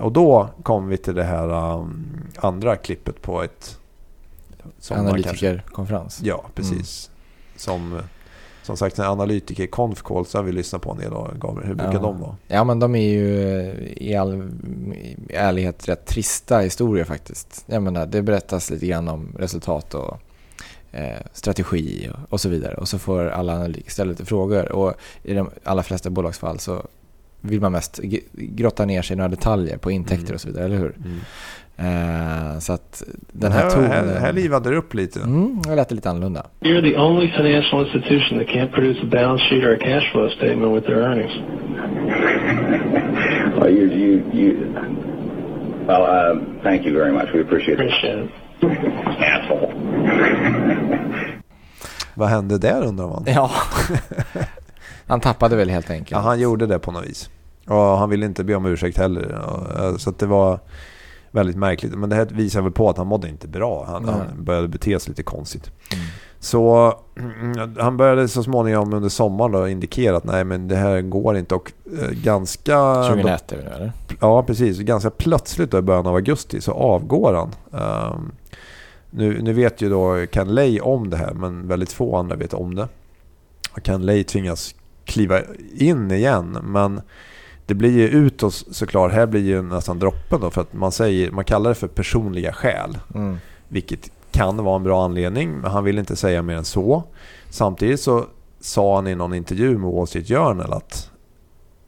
Och 0.00 0.12
då 0.12 0.48
kommer 0.62 0.88
vi 0.88 0.96
till 0.96 1.14
det 1.14 1.24
här 1.24 1.74
um, 1.74 2.06
andra 2.36 2.76
klippet 2.76 3.22
på 3.22 3.42
ett... 3.42 3.78
Analytikerkonferens. 4.90 6.20
Ja, 6.24 6.44
precis. 6.54 7.10
Som, 7.56 8.00
som 8.62 8.76
sagt, 8.76 8.98
en 8.98 9.04
analytiker 9.04 9.66
konf 9.66 10.02
call 10.02 10.26
så 10.26 10.38
har 10.38 10.42
vi 10.42 10.52
lyssnat 10.52 10.82
på 10.82 10.90
en 10.92 10.98
del 10.98 11.10
gav, 11.38 11.64
hur 11.64 11.74
brukar 11.74 11.92
Ja. 11.92 11.98
de 12.00 12.20
vara? 12.20 12.36
Ja 12.46 12.64
men 12.64 12.78
de 12.78 12.94
är 12.94 13.08
ju 13.08 13.30
i 13.96 14.14
all 14.16 14.34
i 14.94 15.16
ärlighet 15.34 15.88
rätt 15.88 16.06
trista 16.06 16.58
historier 16.58 17.04
faktiskt. 17.04 17.64
Jag 17.66 17.82
menar, 17.82 18.06
det 18.06 18.22
berättas 18.22 18.70
lite 18.70 18.86
grann 18.86 19.08
om 19.08 19.32
resultat 19.38 19.94
och 19.94 20.18
eh, 20.92 21.18
strategi 21.32 22.10
och, 22.12 22.32
och 22.32 22.40
så 22.40 22.48
vidare. 22.48 22.74
Och 22.74 22.88
så 22.88 22.98
får 22.98 23.28
alla 23.28 23.54
analytiker 23.54 23.90
ställa 23.90 24.10
lite 24.10 24.24
frågor. 24.24 24.72
Och 24.72 24.94
i 25.22 25.34
de 25.34 25.50
allra 25.64 25.82
flesta 25.82 26.10
bolagsfall 26.10 26.58
så 26.58 26.82
vill 27.40 27.60
man 27.60 27.72
mest 27.72 28.00
grotta 28.32 28.84
ner 28.84 29.02
sig 29.02 29.14
i 29.14 29.16
några 29.16 29.28
detaljer 29.28 29.76
på 29.78 29.90
intäkter 29.90 30.24
Mm. 30.24 30.34
och 30.34 30.40
så 30.40 30.48
vidare, 30.48 30.64
eller 30.64 30.76
hur? 30.76 30.94
Mm. 31.04 31.18
Eh, 31.80 32.58
så 32.58 32.72
att 32.72 33.02
den 33.32 33.52
här, 33.52 33.62
här, 33.62 33.70
tonen... 33.70 33.90
här, 33.90 34.20
här 34.20 34.32
livade 34.32 34.70
det 34.70 34.76
upp 34.76 34.94
lite. 34.94 35.20
Mm, 35.20 35.62
det 35.62 35.74
lät 35.74 35.90
lite 35.90 36.10
annorlunda. 36.10 36.46
You're 36.60 36.92
the 36.92 36.98
only 36.98 37.28
financial 37.28 37.86
institution 37.86 38.38
that 38.38 38.48
can't 38.48 38.72
produce 38.72 39.00
a 39.02 39.06
balance 39.12 39.44
sheet 39.44 39.64
or 39.64 39.74
a 39.74 39.78
cash 39.80 40.12
flow 40.12 40.28
statement 40.30 40.74
with 40.74 40.86
their 40.86 40.98
earnings. 40.98 41.32
Well, 43.58 43.70
you, 43.70 43.86
you, 43.92 44.22
you. 44.32 44.56
Well, 45.86 46.02
uh, 46.02 46.38
thank 46.62 46.86
you 46.86 46.92
very 46.94 47.12
much. 47.12 47.28
We 47.34 47.40
appreciate. 47.40 47.74
Appreciate 47.80 48.18
it. 48.18 48.30
Asshole. 49.20 49.74
Vad 52.14 52.28
hände 52.28 52.58
där 52.58 52.84
undrar 52.86 53.06
man? 53.06 53.24
Ja. 53.26 53.50
Han 55.08 55.20
tappade 55.20 55.56
väl 55.56 55.70
helt 55.70 55.90
enkelt. 55.90 56.10
Ja, 56.10 56.18
han 56.18 56.40
gjorde 56.40 56.66
det 56.66 56.78
på 56.78 56.92
något 56.92 57.04
vis. 57.06 57.30
Och 57.66 57.76
han 57.76 58.10
ville 58.10 58.26
inte 58.26 58.44
be 58.44 58.54
om 58.54 58.66
ursäkt 58.66 58.98
heller. 58.98 59.40
Eh, 59.78 59.96
Så 59.96 60.10
det 60.10 60.26
var 60.26 60.60
väldigt 61.30 61.56
märkligt. 61.56 61.94
Men 61.94 62.10
det 62.10 62.16
här 62.16 62.24
visar 62.26 62.62
väl 62.62 62.72
på 62.72 62.90
att 62.90 62.96
han 62.96 63.06
mådde 63.06 63.28
inte 63.28 63.48
bra. 63.48 63.84
Han, 63.84 64.04
han 64.08 64.44
började 64.44 64.68
bete 64.68 65.00
sig 65.00 65.10
lite 65.10 65.22
konstigt. 65.22 65.70
Mm. 65.92 66.04
Så 66.40 66.94
han 67.78 67.96
började 67.96 68.28
så 68.28 68.42
småningom 68.42 68.94
under 68.94 69.08
sommaren 69.08 69.52
då 69.52 69.68
indikera 69.68 70.16
att 70.16 70.24
nej 70.24 70.44
men 70.44 70.68
det 70.68 70.76
här 70.76 71.00
går 71.00 71.36
inte. 71.36 71.54
Och 71.54 71.72
eh, 72.02 72.10
ganska... 72.10 72.94
2001 72.94 73.52
är 73.52 73.56
det 73.56 73.62
eller? 73.62 73.92
Ja, 74.20 74.42
precis. 74.42 74.78
Ganska 74.78 75.10
plötsligt 75.10 75.70
då 75.70 75.78
i 75.78 75.82
början 75.82 76.06
av 76.06 76.14
augusti 76.14 76.60
så 76.60 76.72
avgår 76.72 77.34
han. 77.34 77.80
Ehm, 77.82 78.32
nu, 79.10 79.42
nu 79.42 79.52
vet 79.52 79.82
ju 79.82 79.88
då 79.90 80.26
Ken 80.26 80.54
Lay 80.54 80.80
om 80.80 81.10
det 81.10 81.16
här, 81.16 81.32
men 81.34 81.68
väldigt 81.68 81.92
få 81.92 82.16
andra 82.16 82.36
vet 82.36 82.54
om 82.54 82.74
det. 82.74 82.88
Ken 83.82 84.06
Lay 84.06 84.24
tvingas 84.24 84.74
kliva 85.08 85.40
in 85.74 86.10
igen, 86.10 86.58
men 86.62 87.00
det 87.66 87.74
blir 87.74 87.90
ju 87.90 88.08
utåt 88.08 88.54
såklart. 88.54 89.12
Här 89.12 89.26
blir 89.26 89.40
ju 89.40 89.62
nästan 89.62 89.98
droppen 89.98 90.40
då, 90.40 90.50
för 90.50 90.60
att 90.60 90.72
man, 90.72 90.92
säger, 90.92 91.30
man 91.30 91.44
kallar 91.44 91.70
det 91.70 91.74
för 91.74 91.88
personliga 91.88 92.52
skäl. 92.52 92.98
Mm. 93.14 93.36
Vilket 93.68 94.10
kan 94.30 94.64
vara 94.64 94.76
en 94.76 94.82
bra 94.82 95.04
anledning, 95.04 95.52
men 95.52 95.70
han 95.70 95.84
vill 95.84 95.98
inte 95.98 96.16
säga 96.16 96.42
mer 96.42 96.56
än 96.56 96.64
så. 96.64 97.02
Samtidigt 97.50 98.00
så 98.00 98.26
sa 98.60 98.96
han 98.96 99.06
i 99.06 99.14
någon 99.14 99.34
intervju 99.34 99.78
med 99.78 99.90
Wall 99.90 100.06
Street 100.06 100.28
Journal 100.28 100.72
att 100.72 101.10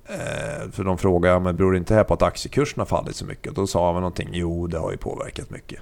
eh, 0.09 0.71
för 0.73 0.85
de 0.85 0.99
frågade, 0.99 1.41
men 1.41 1.57
beror 1.57 1.73
det 1.73 1.79
inte 1.79 1.95
här 1.95 2.05
på 2.05 2.15
att 2.15 2.23
aktiekursen 2.23 2.81
har 2.81 2.87
fallit 2.87 3.17
så 3.17 3.25
mycket? 3.25 3.49
Och 3.49 3.55
då 3.55 3.67
sa 3.67 3.87
han 3.87 3.95
någonting, 3.95 4.29
jo 4.33 4.67
det 4.67 4.79
har 4.79 4.91
ju 4.91 4.97
påverkat 4.97 5.51
mycket. 5.51 5.81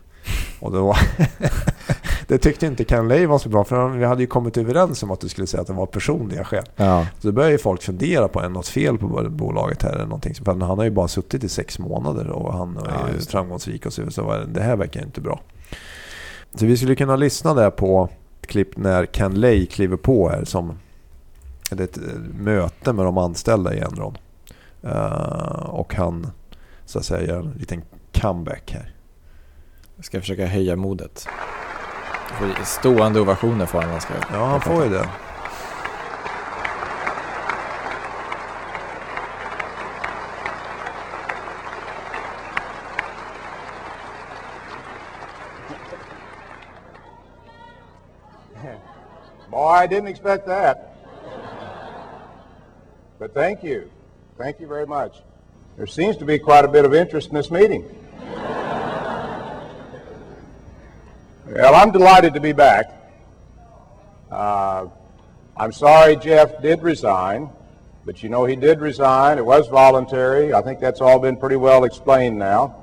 Och 0.60 0.72
då, 0.72 0.94
det 2.26 2.38
tyckte 2.38 2.66
inte 2.66 2.84
Ken 2.84 3.08
Lay 3.08 3.26
var 3.26 3.38
så 3.38 3.48
bra, 3.48 3.64
för 3.64 3.88
vi 3.88 4.04
hade 4.04 4.20
ju 4.22 4.26
kommit 4.26 4.56
överens 4.56 5.02
om 5.02 5.10
att 5.10 5.20
du 5.20 5.28
skulle 5.28 5.46
säga 5.46 5.60
att 5.60 5.66
det 5.66 5.72
var 5.72 5.86
personliga 5.86 6.44
skäl. 6.44 6.64
Ja. 6.76 7.06
Så 7.20 7.26
då 7.28 7.32
börjar 7.32 7.50
ju 7.50 7.58
folk 7.58 7.82
fundera 7.82 8.28
på, 8.28 8.40
är 8.40 8.48
något 8.48 8.68
fel 8.68 8.98
på 8.98 9.26
bolaget 9.30 9.82
här? 9.82 9.92
Eller 9.92 10.04
någonting. 10.04 10.34
För 10.34 10.44
han 10.52 10.62
har 10.78 10.84
ju 10.84 10.90
bara 10.90 11.08
suttit 11.08 11.44
i 11.44 11.48
sex 11.48 11.78
månader 11.78 12.28
och 12.28 12.52
han 12.54 12.76
är 12.76 12.82
Ja, 12.84 13.08
ju 13.14 13.20
framgångsrik 13.20 13.86
och 13.86 13.92
så. 13.92 14.10
Så 14.10 14.44
det- 14.48 14.60
här 14.62 14.76
verkar 14.76 15.02
inte 15.02 15.20
bra. 15.20 15.40
Så 16.54 16.66
vi 16.66 16.76
skulle 16.76 16.94
kunna 16.94 17.16
lyssna 17.16 17.54
där 17.54 17.70
på 17.70 18.08
ett 18.40 18.46
klipp 18.46 18.76
när 18.76 19.06
Ken 19.06 19.34
Lay 19.40 19.66
kliver 19.66 19.96
på 19.96 20.28
här 20.28 20.44
som 20.44 20.78
det 21.70 21.80
är 21.82 21.84
ett 21.84 21.98
möte 22.40 22.92
med 22.92 23.04
de 23.04 23.18
anställda 23.18 23.74
i 23.74 23.78
Enron. 23.80 24.16
Eh, 24.82 25.62
och 25.68 25.94
han 25.94 26.26
så 26.84 26.98
att 26.98 27.04
säga 27.04 27.26
gör 27.28 27.40
en 27.40 27.50
liten 27.58 27.82
comeback 28.20 28.70
här. 28.74 28.92
Jag 29.98 30.04
ska 30.04 30.20
försöka 30.20 30.46
höja 30.46 30.76
modet. 30.76 31.28
Stående 32.64 33.20
ovationer 33.20 33.66
får 33.66 33.82
han 33.82 34.00
Ska 34.00 34.14
Ja, 34.32 34.44
han 34.44 34.60
får 34.60 34.84
ju 34.84 34.90
det. 34.90 35.08
Boy, 49.50 49.84
I 49.84 49.86
didn't 49.86 50.08
expect 50.08 50.46
that. 50.46 50.76
But 53.18 53.34
thank 53.34 53.64
you. 53.64 53.90
Thank 54.36 54.60
you 54.60 54.68
very 54.68 54.86
much. 54.86 55.12
There 55.76 55.86
seems 55.86 56.16
to 56.16 56.24
be 56.24 56.38
quite 56.38 56.64
a 56.64 56.68
bit 56.68 56.84
of 56.84 56.94
interest 56.94 57.30
in 57.30 57.34
this 57.34 57.50
meeting. 57.50 57.84
Well, 61.50 61.74
I'm 61.74 61.90
delighted 61.90 62.34
to 62.34 62.40
be 62.40 62.52
back. 62.52 62.92
Uh, 64.30 64.88
I'm 65.56 65.72
sorry 65.72 66.16
Jeff 66.16 66.60
did 66.60 66.82
resign, 66.82 67.50
but 68.04 68.22
you 68.22 68.28
know 68.28 68.44
he 68.44 68.56
did 68.56 68.80
resign. 68.80 69.38
It 69.38 69.44
was 69.44 69.66
voluntary. 69.68 70.52
I 70.52 70.62
think 70.62 70.80
that's 70.80 71.00
all 71.00 71.18
been 71.18 71.36
pretty 71.36 71.56
well 71.56 71.84
explained 71.84 72.38
now. 72.38 72.76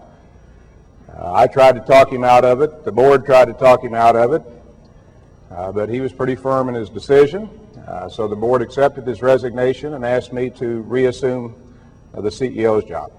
Uh, 1.18 1.34
I 1.34 1.48
tried 1.48 1.76
to 1.76 1.82
talk 1.82 2.12
him 2.12 2.24
out 2.24 2.44
of 2.44 2.62
it. 2.62 2.84
The 2.84 2.92
board 2.92 3.26
tried 3.26 3.46
to 3.46 3.54
talk 3.54 3.84
him 3.84 3.94
out 3.94 4.16
of 4.16 4.34
it. 4.34 4.42
Uh, 5.52 5.72
but 5.72 5.88
he 5.88 6.02
was 6.02 6.12
pretty 6.12 6.36
firm 6.36 6.68
in 6.68 6.76
his 6.76 6.90
decision. 6.90 7.50
Uh, 7.88 8.10
so 8.10 8.28
the 8.28 8.36
board 8.36 8.62
accepted 8.62 9.06
his 9.06 9.22
resignation 9.22 9.94
and 9.94 10.04
asked 10.04 10.34
me 10.34 10.50
to 10.50 10.82
reassume 10.82 11.56
uh, 12.14 12.22
the 12.22 12.30
CEO's 12.30 12.84
job. 12.84 13.12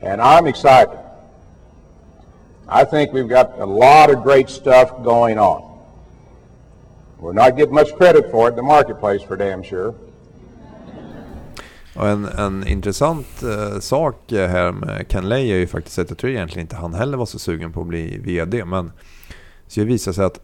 And 0.00 0.20
I'm 0.20 0.46
excited. 0.46 0.98
I 2.68 2.84
think 2.84 3.12
we've 3.12 3.28
got 3.28 3.58
a 3.58 3.66
lot 3.66 4.10
of 4.10 4.22
great 4.22 4.48
stuff 4.48 4.90
going 5.04 5.38
on. 5.38 5.62
We're 7.20 7.32
not 7.32 7.56
getting 7.56 7.74
much 7.74 7.94
credit 7.96 8.30
for 8.30 8.48
it 8.48 8.52
in 8.52 8.56
the 8.56 8.62
marketplace 8.62 9.22
for 9.22 9.36
damn 9.36 9.62
sure. 9.62 9.94
Och 11.94 12.08
en, 12.08 12.24
en 12.24 12.66
intressant 12.66 13.42
eh, 13.42 13.78
sak 13.78 14.32
eh, 14.32 14.48
här 14.48 14.72
med 14.72 15.08
Ken 15.08 15.28
Lay 15.28 15.50
är 15.50 15.56
ju 15.56 15.66
faktiskt 15.66 15.98
att 15.98 16.10
jag 16.10 16.18
tror 16.18 16.32
egentligen 16.32 16.64
inte 16.64 16.76
han 16.76 16.94
heller 16.94 17.18
var 17.18 17.26
så 17.26 17.38
sugen 17.38 17.72
på 17.72 17.80
att 17.80 17.86
bli 17.86 18.18
VD. 18.18 18.64
Men 18.64 18.92
så 19.68 19.80
det 19.80 19.86
visar 19.86 20.12
sig 20.12 20.24
att 20.24 20.40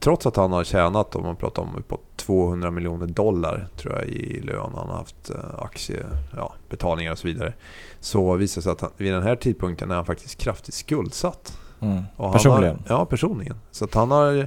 trots 0.00 0.26
att 0.26 0.36
han 0.36 0.52
har 0.52 0.64
tjänat, 0.64 1.16
om 1.16 1.22
man 1.22 1.36
pratar 1.36 1.62
om 1.62 1.82
på 1.88 1.98
200 2.16 2.70
miljoner 2.70 3.06
dollar 3.06 3.68
tror 3.76 3.94
jag 3.94 4.06
i 4.06 4.40
lön, 4.40 4.70
han 4.74 4.88
har 4.88 4.96
haft 4.96 5.30
eh, 5.30 5.36
aktiebetalningar 5.58 7.08
ja, 7.08 7.12
och 7.12 7.18
så 7.18 7.28
vidare. 7.28 7.52
Så 8.00 8.34
visar 8.34 8.60
det 8.60 8.62
sig 8.62 8.72
att 8.72 8.80
han, 8.80 8.90
vid 8.96 9.12
den 9.12 9.22
här 9.22 9.36
tidpunkten 9.36 9.90
är 9.90 9.94
han 9.94 10.04
faktiskt 10.04 10.38
kraftigt 10.38 10.74
skuldsatt. 10.74 11.58
Mm. 11.80 12.02
Personligen? 12.32 12.82
Har, 12.88 12.96
ja, 12.96 13.04
personligen. 13.04 13.56
Så 13.70 13.84
att 13.84 13.94
han 13.94 14.10
har 14.10 14.46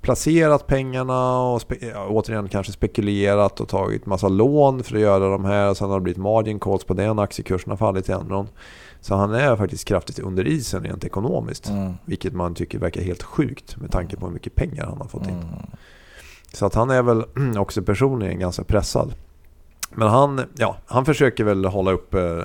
placerat 0.00 0.66
pengarna 0.66 1.40
och 1.40 1.62
ja, 1.80 2.06
återigen 2.08 2.48
kanske 2.48 2.72
spekulerat 2.72 3.60
och 3.60 3.68
tagit 3.68 4.06
massa 4.06 4.28
lån 4.28 4.82
för 4.82 4.94
att 4.94 5.00
göra 5.00 5.30
de 5.30 5.44
här. 5.44 5.74
Sen 5.74 5.90
har 5.90 5.96
det 5.96 6.02
blivit 6.02 6.22
margin 6.22 6.60
calls 6.60 6.84
på 6.84 6.94
den, 6.94 7.18
aktiekursen 7.18 7.70
har 7.70 7.76
fallit 7.76 8.08
i 8.08 8.12
Enron. 8.12 8.48
Så 9.00 9.14
han 9.14 9.34
är 9.34 9.56
faktiskt 9.56 9.84
kraftigt 9.84 10.18
under 10.18 10.46
isen 10.46 10.84
rent 10.84 11.04
ekonomiskt. 11.04 11.68
Mm. 11.68 11.92
Vilket 12.04 12.34
man 12.34 12.54
tycker 12.54 12.78
verkar 12.78 13.02
helt 13.02 13.22
sjukt 13.22 13.76
med 13.76 13.90
tanke 13.90 14.16
på 14.16 14.26
hur 14.26 14.32
mycket 14.32 14.54
pengar 14.54 14.86
han 14.86 14.98
har 14.98 15.08
fått 15.08 15.26
in. 15.26 15.34
Mm. 15.34 15.48
Så 16.52 16.66
att 16.66 16.74
han 16.74 16.90
är 16.90 17.02
väl 17.02 17.24
också 17.58 17.82
personligen 17.82 18.38
ganska 18.38 18.64
pressad. 18.64 19.14
Men 19.90 20.08
han, 20.08 20.40
ja, 20.56 20.76
han 20.86 21.04
försöker 21.04 21.44
väl 21.44 21.64
hålla 21.64 21.90
upp 21.90 22.14
eh, 22.14 22.44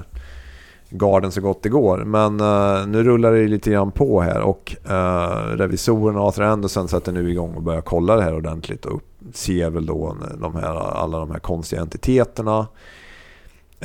garden 0.94 1.32
så 1.32 1.42
gott 1.42 1.63
det 1.63 1.70
går. 1.70 1.98
Men 1.98 2.42
uh, 2.42 2.88
nu 2.88 3.04
rullar 3.04 3.34
det 3.34 3.48
lite 3.48 3.72
grann 3.72 3.92
på 3.92 4.22
här 4.22 4.42
och 4.42 4.76
uh, 4.89 5.58
revisorerna 5.58 6.20
Arthur 6.20 6.44
Anderson 6.44 6.88
sätter 6.88 7.12
nu 7.12 7.32
igång 7.32 7.56
och 7.56 7.63
börjar 7.63 7.82
kolla 7.82 8.16
det 8.16 8.24
här 8.24 8.36
ordentligt 8.36 8.86
och 8.86 9.02
ser 9.34 9.70
väl 9.70 9.86
då 9.86 10.18
de 10.38 10.56
här, 10.56 10.76
alla 10.76 11.20
de 11.20 11.32
här 11.32 11.39
konstiga 11.39 11.82
entiteterna. 11.82 12.68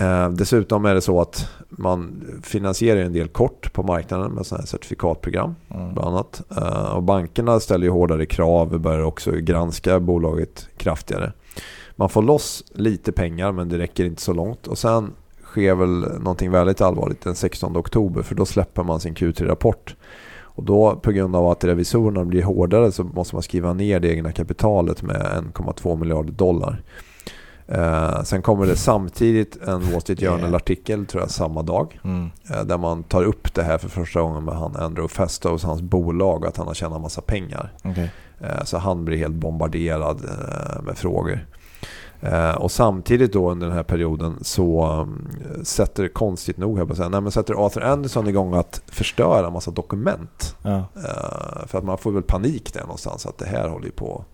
Uh, 0.01 0.31
dessutom 0.31 0.85
är 0.85 0.95
det 0.95 1.01
så 1.01 1.21
att 1.21 1.49
man 1.69 2.25
finansierar 2.43 3.01
en 3.01 3.13
del 3.13 3.29
kort 3.29 3.73
på 3.73 3.83
marknaden 3.83 4.33
med 4.33 4.47
sådana 4.47 4.63
här 4.63 4.67
certifikatprogram. 4.67 5.55
Mm. 5.75 5.95
Bland 5.95 6.09
annat. 6.09 6.43
Uh, 6.59 6.95
och 6.97 7.03
bankerna 7.03 7.61
ställer 7.61 7.87
ju 7.87 7.91
hårdare 7.91 8.27
krav 8.27 8.75
och 8.75 8.81
börjar 8.81 9.03
också 9.03 9.31
granska 9.31 10.01
bolaget 10.01 10.69
kraftigare. 10.77 11.33
Man 11.97 12.09
får 12.09 12.23
loss 12.23 12.65
lite 12.73 13.13
pengar 13.13 13.53
men 13.53 13.69
det 13.69 13.79
räcker 13.79 14.05
inte 14.05 14.23
så 14.23 14.33
långt. 14.33 14.67
Och 14.67 14.79
sen 14.79 15.13
sker 15.45 15.75
väl 15.75 16.21
någonting 16.21 16.51
väldigt 16.51 16.81
allvarligt 16.81 17.21
den 17.21 17.35
16 17.35 17.77
oktober 17.77 18.23
för 18.23 18.35
då 18.35 18.47
släpper 18.47 18.83
man 18.83 19.01
sin 19.01 19.15
Q3-rapport. 19.15 19.97
Och 20.59 20.65
då 20.65 20.97
på 20.97 21.13
grund 21.13 21.37
av 21.37 21.47
att 21.47 21.65
revisorerna 21.65 22.25
blir 22.25 22.43
hårdare 22.43 22.93
så 22.93 23.05
måste 23.05 23.35
man 23.35 23.43
skriva 23.43 23.73
ner 23.73 24.01
det 24.01 24.09
egna 24.09 24.33
kapitalet 24.33 25.03
med 25.03 25.17
1,2 25.17 25.97
miljarder 25.97 26.33
dollar. 26.33 26.83
Eh, 27.69 28.23
sen 28.23 28.43
kommer 28.43 28.67
det 28.67 28.77
samtidigt 28.77 29.57
en 29.57 29.93
Wall 29.93 30.01
Street 30.01 30.21
Journal-artikel 30.21 31.07
tror 31.07 31.23
jag 31.23 31.31
samma 31.31 31.63
dag. 31.63 32.01
Mm. 32.05 32.31
Eh, 32.51 32.65
där 32.65 32.79
man 32.79 33.03
tar 33.03 33.25
upp 33.25 33.55
det 33.55 33.63
här 33.63 33.79
för 33.79 33.89
första 33.89 34.21
gången 34.21 34.45
med 34.45 34.55
han 34.55 34.77
Andrew 34.77 35.15
Festos, 35.15 35.65
hans 35.65 35.83
bolag, 35.83 36.47
att 36.47 36.57
han 36.57 36.67
har 36.67 36.75
tjänat 36.75 37.01
massa 37.01 37.21
pengar. 37.21 37.73
Okay. 37.85 38.09
Eh, 38.41 38.65
så 38.65 38.79
han 38.79 39.05
blir 39.05 39.19
helt 39.19 39.35
bombarderad 39.35 40.25
eh, 40.25 40.83
med 40.83 40.99
frågor. 40.99 41.47
Eh, 42.21 42.55
och 42.55 42.71
samtidigt 42.71 43.33
då 43.33 43.51
under 43.51 43.67
den 43.67 43.77
här 43.77 43.83
perioden 43.83 44.39
så 44.43 44.93
um, 44.93 45.29
sätter, 45.63 46.09
konstigt 46.09 46.57
nog 46.57 46.79
jag 46.79 46.97
säga, 46.97 47.09
nej, 47.09 47.21
men 47.21 47.33
sätter 47.33 47.67
Arthur 47.67 47.83
Anderson 47.83 48.29
igång 48.29 48.55
att 48.55 48.83
förstöra 48.87 49.47
en 49.47 49.53
massa 49.53 49.71
dokument. 49.71 50.57
Ja. 50.63 50.77
Eh, 50.77 51.67
för 51.67 51.79
att 51.79 51.85
man 51.85 51.99
får 51.99 52.13
väl 52.13 52.23
panik 52.23 52.73
där 52.75 52.81
någonstans 52.81 53.27
att 53.27 53.39
det 53.39 53.47
här 53.47 53.69
håller 53.69 53.87
ju 53.87 53.93
på 53.93 54.25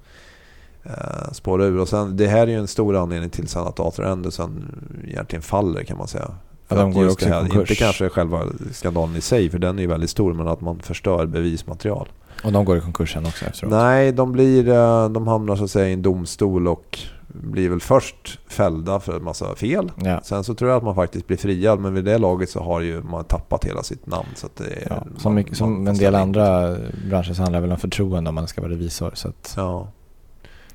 eh, 0.85 1.33
spåra 1.33 1.65
ur. 1.65 1.79
Och 1.79 1.89
sen, 1.89 2.17
det 2.17 2.27
här 2.27 2.43
är 2.43 2.47
ju 2.47 2.59
en 2.59 2.69
stor 2.69 2.97
anledning 2.97 3.31
till 3.31 3.49
sen 3.49 3.63
att 3.63 3.81
Arthur 3.81 4.05
Anderson 4.05 4.65
egentligen 5.09 5.43
faller 5.43 5.83
kan 5.83 5.99
man 5.99 6.09
säga. 6.09 6.31
För 6.67 6.77
de 6.77 6.93
går 6.93 7.11
också 7.11 7.29
här, 7.29 7.61
Inte 7.61 7.75
kanske 7.75 8.09
själva 8.09 8.43
skandalen 8.73 9.17
i 9.17 9.21
sig, 9.21 9.51
för 9.51 9.59
den 9.59 9.79
är 9.79 9.83
ju 9.83 9.89
väldigt 9.89 10.11
stor, 10.11 10.35
men 10.35 10.49
att 10.49 10.61
man 10.61 10.79
förstör 10.79 11.27
bevismaterial. 11.27 12.09
Och 12.45 12.53
de 12.53 12.65
går 12.65 12.77
i 12.77 12.81
konkursen 12.81 13.27
också 13.27 13.45
efteråt? 13.45 13.71
Nej, 13.71 14.13
de, 14.13 14.33
blir, 14.33 14.69
eh, 14.69 15.09
de 15.09 15.27
hamnar 15.27 15.57
så 15.57 15.65
att 15.65 15.71
säga 15.71 15.89
i 15.89 15.93
en 15.93 16.03
domstol 16.03 16.69
och 16.69 16.99
blir 17.29 17.69
väl 17.69 17.81
först 17.81 18.39
fällda 18.49 19.01
för 19.01 19.17
en 19.17 19.25
massa 19.25 19.57
fel. 19.57 19.93
Ja. 20.05 20.21
Sen 20.25 20.45
så 20.45 20.55
tror 20.55 20.71
jag 20.71 20.77
att 20.77 20.85
man 20.85 20.95
faktiskt 20.95 21.27
blir 21.27 21.37
friad. 21.37 21.81
Men 21.81 21.95
vid 21.95 22.05
det 22.05 22.19
laget 22.19 22.51
så 22.51 22.63
har 22.63 22.81
ju 22.81 23.03
man 23.03 23.25
tappat 23.25 23.65
hela 23.65 23.83
sitt 23.83 24.07
namn. 24.07 24.29
Så 24.35 24.49
det 24.57 24.65
är, 24.65 24.87
ja, 24.91 25.05
som, 25.19 25.35
mycket, 25.35 25.57
som 25.57 25.87
en 25.89 25.99
del 25.99 26.15
andra 26.15 26.77
branscher 27.09 27.33
så 27.35 27.43
handlar 27.43 27.61
det 27.61 27.67
väl 27.67 27.73
om 27.73 27.79
förtroende 27.79 28.29
om 28.29 28.35
man 28.35 28.49
ska 28.49 28.61
vara 28.61 28.73
revisor. 28.73 29.11
Så 29.15 29.29
att... 29.29 29.55
Ja, 29.57 29.89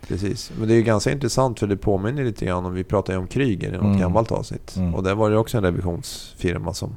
precis. 0.08 0.52
Men 0.60 0.68
det 0.68 0.74
är 0.74 0.76
ju 0.76 0.84
ganska 0.84 1.12
intressant 1.12 1.60
för 1.60 1.68
det 1.68 1.78
påminner 1.78 2.24
lite 2.24 2.46
grann 2.46 2.66
om, 2.66 2.74
vi 2.74 2.84
pratade 2.84 3.18
ju 3.18 3.22
om 3.22 3.28
Kryger 3.28 3.70
i 3.70 3.72
något 3.72 3.84
mm. 3.84 4.00
gammalt 4.00 4.32
avsnitt. 4.32 4.76
Mm. 4.76 4.96
Och 4.96 5.04
där 5.04 5.16
var 5.16 5.30
det 5.30 5.38
också 5.38 5.58
en 5.58 5.64
revisionsfirma 5.64 6.74
som 6.74 6.96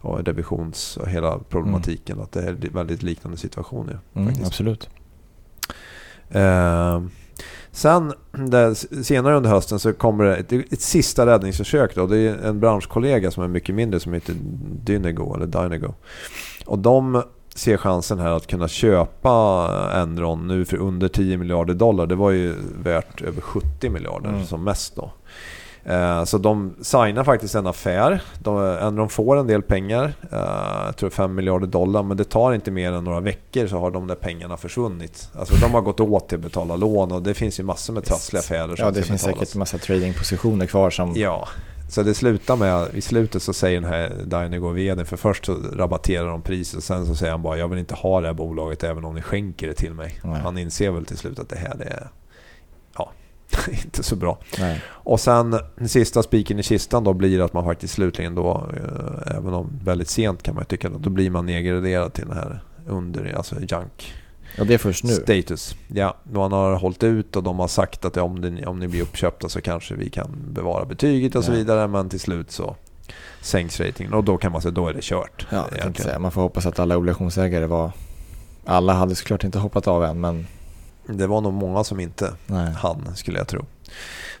och 0.00 0.24
revisions 0.26 0.96
och 0.96 1.08
hela 1.08 1.38
problematiken. 1.38 2.12
Mm. 2.12 2.24
Att 2.24 2.32
det 2.32 2.42
är 2.42 2.70
väldigt 2.72 3.02
liknande 3.02 3.38
situationer. 3.38 3.98
Mm, 4.14 4.34
absolut. 4.44 4.88
Uh, 6.34 7.00
Sen 7.74 8.12
där, 8.32 9.02
senare 9.02 9.36
under 9.36 9.50
hösten 9.50 9.78
så 9.78 9.92
kommer 9.92 10.24
det 10.24 10.36
ett, 10.36 10.52
ett 10.52 10.80
sista 10.80 11.26
räddningsförsök. 11.26 11.94
Då. 11.94 12.06
Det 12.06 12.18
är 12.18 12.36
en 12.36 12.60
branschkollega 12.60 13.30
som 13.30 13.42
är 13.42 13.48
mycket 13.48 13.74
mindre 13.74 14.00
som 14.00 14.12
heter 14.12 14.34
Dynego 14.84 15.34
eller 15.34 15.46
Dynego. 15.46 15.94
Och 16.66 16.78
de 16.78 17.22
ser 17.54 17.76
chansen 17.76 18.18
här 18.18 18.30
att 18.30 18.46
kunna 18.46 18.68
köpa 18.68 19.30
Enron 19.94 20.48
nu 20.48 20.64
för 20.64 20.76
under 20.76 21.08
10 21.08 21.36
miljarder 21.36 21.74
dollar. 21.74 22.06
Det 22.06 22.14
var 22.14 22.30
ju 22.30 22.54
värt 22.82 23.22
över 23.22 23.40
70 23.40 23.90
miljarder 23.90 24.28
mm. 24.28 24.44
som 24.44 24.64
mest 24.64 24.96
då. 24.96 25.10
Eh, 25.84 26.24
så 26.24 26.38
de 26.38 26.74
signar 26.80 27.24
faktiskt 27.24 27.54
en 27.54 27.66
affär. 27.66 28.22
De, 28.38 28.96
de 28.96 29.08
får 29.08 29.36
en 29.36 29.46
del 29.46 29.62
pengar, 29.62 30.14
eh, 30.32 30.86
jag 30.86 30.96
tror 30.96 31.10
5 31.10 31.34
miljarder 31.34 31.66
dollar, 31.66 32.02
men 32.02 32.16
det 32.16 32.24
tar 32.24 32.52
inte 32.52 32.70
mer 32.70 32.92
än 32.92 33.04
några 33.04 33.20
veckor 33.20 33.66
så 33.66 33.78
har 33.78 33.90
de 33.90 34.06
där 34.06 34.14
pengarna 34.14 34.56
försvunnit. 34.56 35.30
Alltså 35.38 35.54
de 35.54 35.74
har 35.74 35.80
gått 35.80 36.00
åt 36.00 36.28
till 36.28 36.38
att 36.38 36.44
betala 36.44 36.76
lån 36.76 37.12
och 37.12 37.22
det 37.22 37.34
finns 37.34 37.60
ju 37.60 37.64
massor 37.64 37.94
med 37.94 38.04
trassliga 38.04 38.40
affärer. 38.40 38.74
Ja, 38.78 38.90
det 38.90 39.02
finns 39.02 39.22
betalas. 39.22 39.48
säkert 39.48 39.56
massa 39.56 39.78
tradingpositioner 39.78 40.66
kvar 40.66 40.90
som... 40.90 41.12
Ja, 41.16 41.48
så 41.92 42.02
det 42.02 42.14
slutar 42.14 42.56
med, 42.56 42.88
i 42.94 43.00
slutet 43.00 43.42
så 43.42 43.52
säger 43.52 43.80
den 43.80 43.90
här 43.90 44.22
Dainego 44.24 44.68
vd 44.68 45.04
för 45.04 45.16
först 45.16 45.44
så 45.44 45.54
rabatterar 45.54 46.28
de 46.28 46.42
priset 46.42 46.76
och 46.76 46.82
sen 46.82 47.06
så 47.06 47.14
säger 47.14 47.32
han 47.32 47.42
bara 47.42 47.58
jag 47.58 47.68
vill 47.68 47.78
inte 47.78 47.94
ha 47.94 48.20
det 48.20 48.26
här 48.26 48.34
bolaget 48.34 48.84
även 48.84 49.04
om 49.04 49.14
ni 49.14 49.22
skänker 49.22 49.66
det 49.66 49.74
till 49.74 49.94
mig. 49.94 50.20
Nej. 50.24 50.40
Han 50.40 50.58
inser 50.58 50.90
väl 50.90 51.06
till 51.06 51.18
slut 51.18 51.38
att 51.38 51.48
det 51.48 51.56
här 51.56 51.74
det 51.78 51.84
är 51.84 52.08
inte 53.84 54.02
så 54.02 54.16
bra. 54.16 54.38
Nej. 54.58 54.82
Och 54.88 55.20
sen 55.20 55.58
den 55.76 55.88
sista 55.88 56.22
spiken 56.22 56.58
i 56.58 56.62
kistan 56.62 57.04
då 57.04 57.12
blir 57.12 57.40
att 57.40 57.52
man 57.52 57.64
faktiskt 57.64 57.94
slutligen 57.94 58.34
då, 58.34 58.70
eh, 58.76 59.36
även 59.36 59.54
om 59.54 59.80
väldigt 59.84 60.08
sent 60.08 60.42
kan 60.42 60.54
man 60.54 60.64
tycka, 60.64 60.88
då 60.88 61.10
blir 61.10 61.30
man 61.30 61.46
nedgraderad 61.46 62.12
till 62.12 62.26
den 62.26 62.36
här 62.36 62.60
under, 62.86 63.34
alltså 63.36 63.60
junk 63.60 64.14
Och 64.58 64.66
det 64.66 64.74
är 64.74 64.78
först 64.78 65.04
nu? 65.04 65.12
status. 65.12 65.74
Ja, 65.88 66.16
man 66.32 66.52
har 66.52 66.74
hållit 66.74 67.02
ut 67.02 67.36
och 67.36 67.42
de 67.42 67.58
har 67.58 67.68
sagt 67.68 68.04
att 68.04 68.16
om, 68.16 68.40
det, 68.40 68.66
om 68.66 68.78
ni 68.78 68.88
blir 68.88 69.02
uppköpta 69.02 69.48
så 69.48 69.60
kanske 69.60 69.94
vi 69.94 70.10
kan 70.10 70.30
bevara 70.48 70.84
betyget 70.84 71.34
och 71.34 71.44
så 71.44 71.52
Ja. 71.52 71.56
vidare. 71.56 71.88
Men 71.88 72.08
till 72.08 72.20
slut 72.20 72.50
så 72.50 72.76
sänks 73.40 73.80
ratingen 73.80 74.12
och 74.14 74.24
då 74.24 74.36
kan 74.36 74.52
man 74.52 74.62
säga 74.62 74.72
då 74.72 74.88
är 74.88 74.94
det 74.94 75.02
kört. 75.02 75.46
Ja, 75.50 75.66
säga. 75.96 76.18
Man 76.18 76.30
får 76.32 76.40
hoppas 76.40 76.66
att 76.66 76.78
alla 76.78 76.96
obligationsägare 76.96 77.66
var... 77.66 77.90
Alla 78.64 78.92
hade 78.92 79.14
såklart 79.14 79.44
inte 79.44 79.58
hoppat 79.58 79.88
av 79.88 80.04
än, 80.04 80.20
men 80.20 80.46
Det 81.06 81.26
var 81.26 81.40
nog 81.40 81.52
många 81.52 81.84
som 81.84 82.00
inte 82.00 82.32
nej. 82.46 82.72
hann 82.72 83.08
skulle 83.16 83.38
jag 83.38 83.48
tro. 83.48 83.64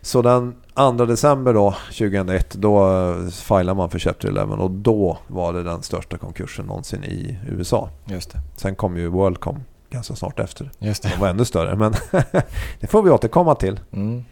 Så 0.00 0.22
den 0.22 0.54
2 0.74 0.92
december 0.92 1.54
då, 1.54 1.74
2001, 1.86 2.54
då 2.54 2.90
eh, 2.92 3.28
filade 3.28 3.74
man 3.74 3.90
för 3.90 3.98
Chapter 3.98 4.28
11 4.28 4.42
och 4.56 4.70
då 4.70 5.18
var 5.26 5.52
det 5.52 5.62
den 5.62 5.82
största 5.82 6.18
konkursen 6.18 6.66
någonsin 6.66 7.04
i 7.04 7.38
USA. 7.48 7.90
Just 8.04 8.30
det. 8.32 8.40
Sen 8.56 8.74
kom 8.74 8.96
ju 8.96 9.06
WorldCom 9.08 9.60
ganska 9.92 10.14
snart 10.14 10.40
efter. 10.40 10.70
Just 10.78 11.02
De 11.02 11.08
det. 11.08 11.16
var 11.16 11.28
ännu 11.28 11.44
större, 11.44 11.76
men 11.76 11.94
det 12.80 12.86
får 12.86 13.02
vi 13.02 13.10
återkomma 13.10 13.54
till. 13.54 13.80
Mm. 13.92 14.24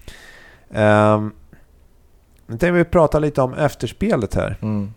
Um, 0.69 1.33
nu 2.47 2.59
tänkte 2.59 2.73
vi 2.73 2.85
prata 2.85 3.19
lite 3.19 3.43
om 3.43 3.55
efterspelet 3.55 4.35
här. 4.35 4.57
Mm. 4.63 4.93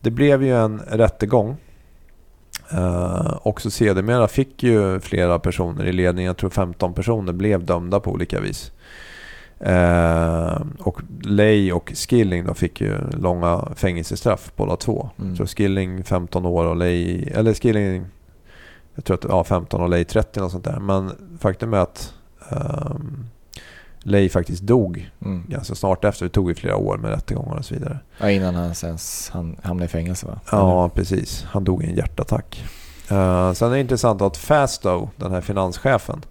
Det 0.00 0.10
blev 0.10 0.42
ju 0.42 0.56
en 0.56 0.80
rättegång. 0.80 1.56
Uh, 2.74 3.38
och 3.42 3.60
så 3.60 3.70
sedermera 3.70 4.28
fick 4.28 4.62
ju 4.62 5.00
flera 5.00 5.38
personer 5.38 5.84
i 5.84 5.92
ledningen, 5.92 6.26
jag 6.26 6.36
tror 6.36 6.50
15 6.50 6.94
personer, 6.94 7.32
blev 7.32 7.64
dömda 7.64 8.00
på 8.00 8.10
olika 8.10 8.40
vis. 8.40 8.72
Uh, 9.66 10.62
och 10.78 11.00
Lay 11.22 11.72
och 11.72 11.92
Skilling 11.94 12.44
då 12.44 12.54
fick 12.54 12.80
ju 12.80 12.98
långa 13.10 13.68
fängelsestraff 13.76 14.52
båda 14.56 14.76
två. 14.76 15.10
Mm. 15.18 15.36
Så 15.36 15.46
Skilling 15.46 16.04
15 16.04 16.46
år 16.46 16.64
och 16.64 16.76
Lay, 16.76 17.22
eller 17.22 17.54
Skilling, 17.54 18.06
jag 18.94 19.04
tror 19.04 19.14
att 19.16 19.24
ja, 19.28 19.44
15 19.44 19.80
och 19.80 19.88
Lay 19.88 20.04
30 20.04 20.40
och 20.40 20.50
sånt 20.50 20.64
där. 20.64 20.80
Men 20.80 21.12
faktum 21.40 21.74
är 21.74 21.78
att 21.78 22.14
um, 22.50 23.26
Lay 24.02 24.28
faktiskt 24.28 24.62
dog 24.62 25.10
Mm. 25.24 25.44
ganska 25.48 25.74
snart 25.74 26.04
efter. 26.04 26.24
Det 26.24 26.30
tog 26.30 26.48
ju 26.48 26.54
flera 26.54 26.76
år 26.76 26.96
med 26.96 27.10
rättegångar 27.10 27.56
och 27.56 27.64
så 27.64 27.74
vidare. 27.74 27.98
Ja, 28.18 28.30
innan 28.30 28.54
han 28.54 28.74
ens 28.84 29.30
han 29.32 29.56
hamnade 29.62 29.84
i 29.84 29.88
fängelse 29.88 30.26
va? 30.26 30.40
Ja, 30.52 30.88
precis. 30.88 31.44
Han 31.50 31.64
dog 31.64 31.84
i 31.84 31.86
en 31.86 31.96
hjärtattack. 31.96 32.64
Uh, 33.12 33.52
sen 33.52 33.68
är 33.68 33.74
det 33.74 33.80
intressant 33.80 34.22
att 34.22 34.36
Fastow, 34.36 35.08
den 35.16 35.32
här 35.32 35.40
finanschefen, 35.40 36.22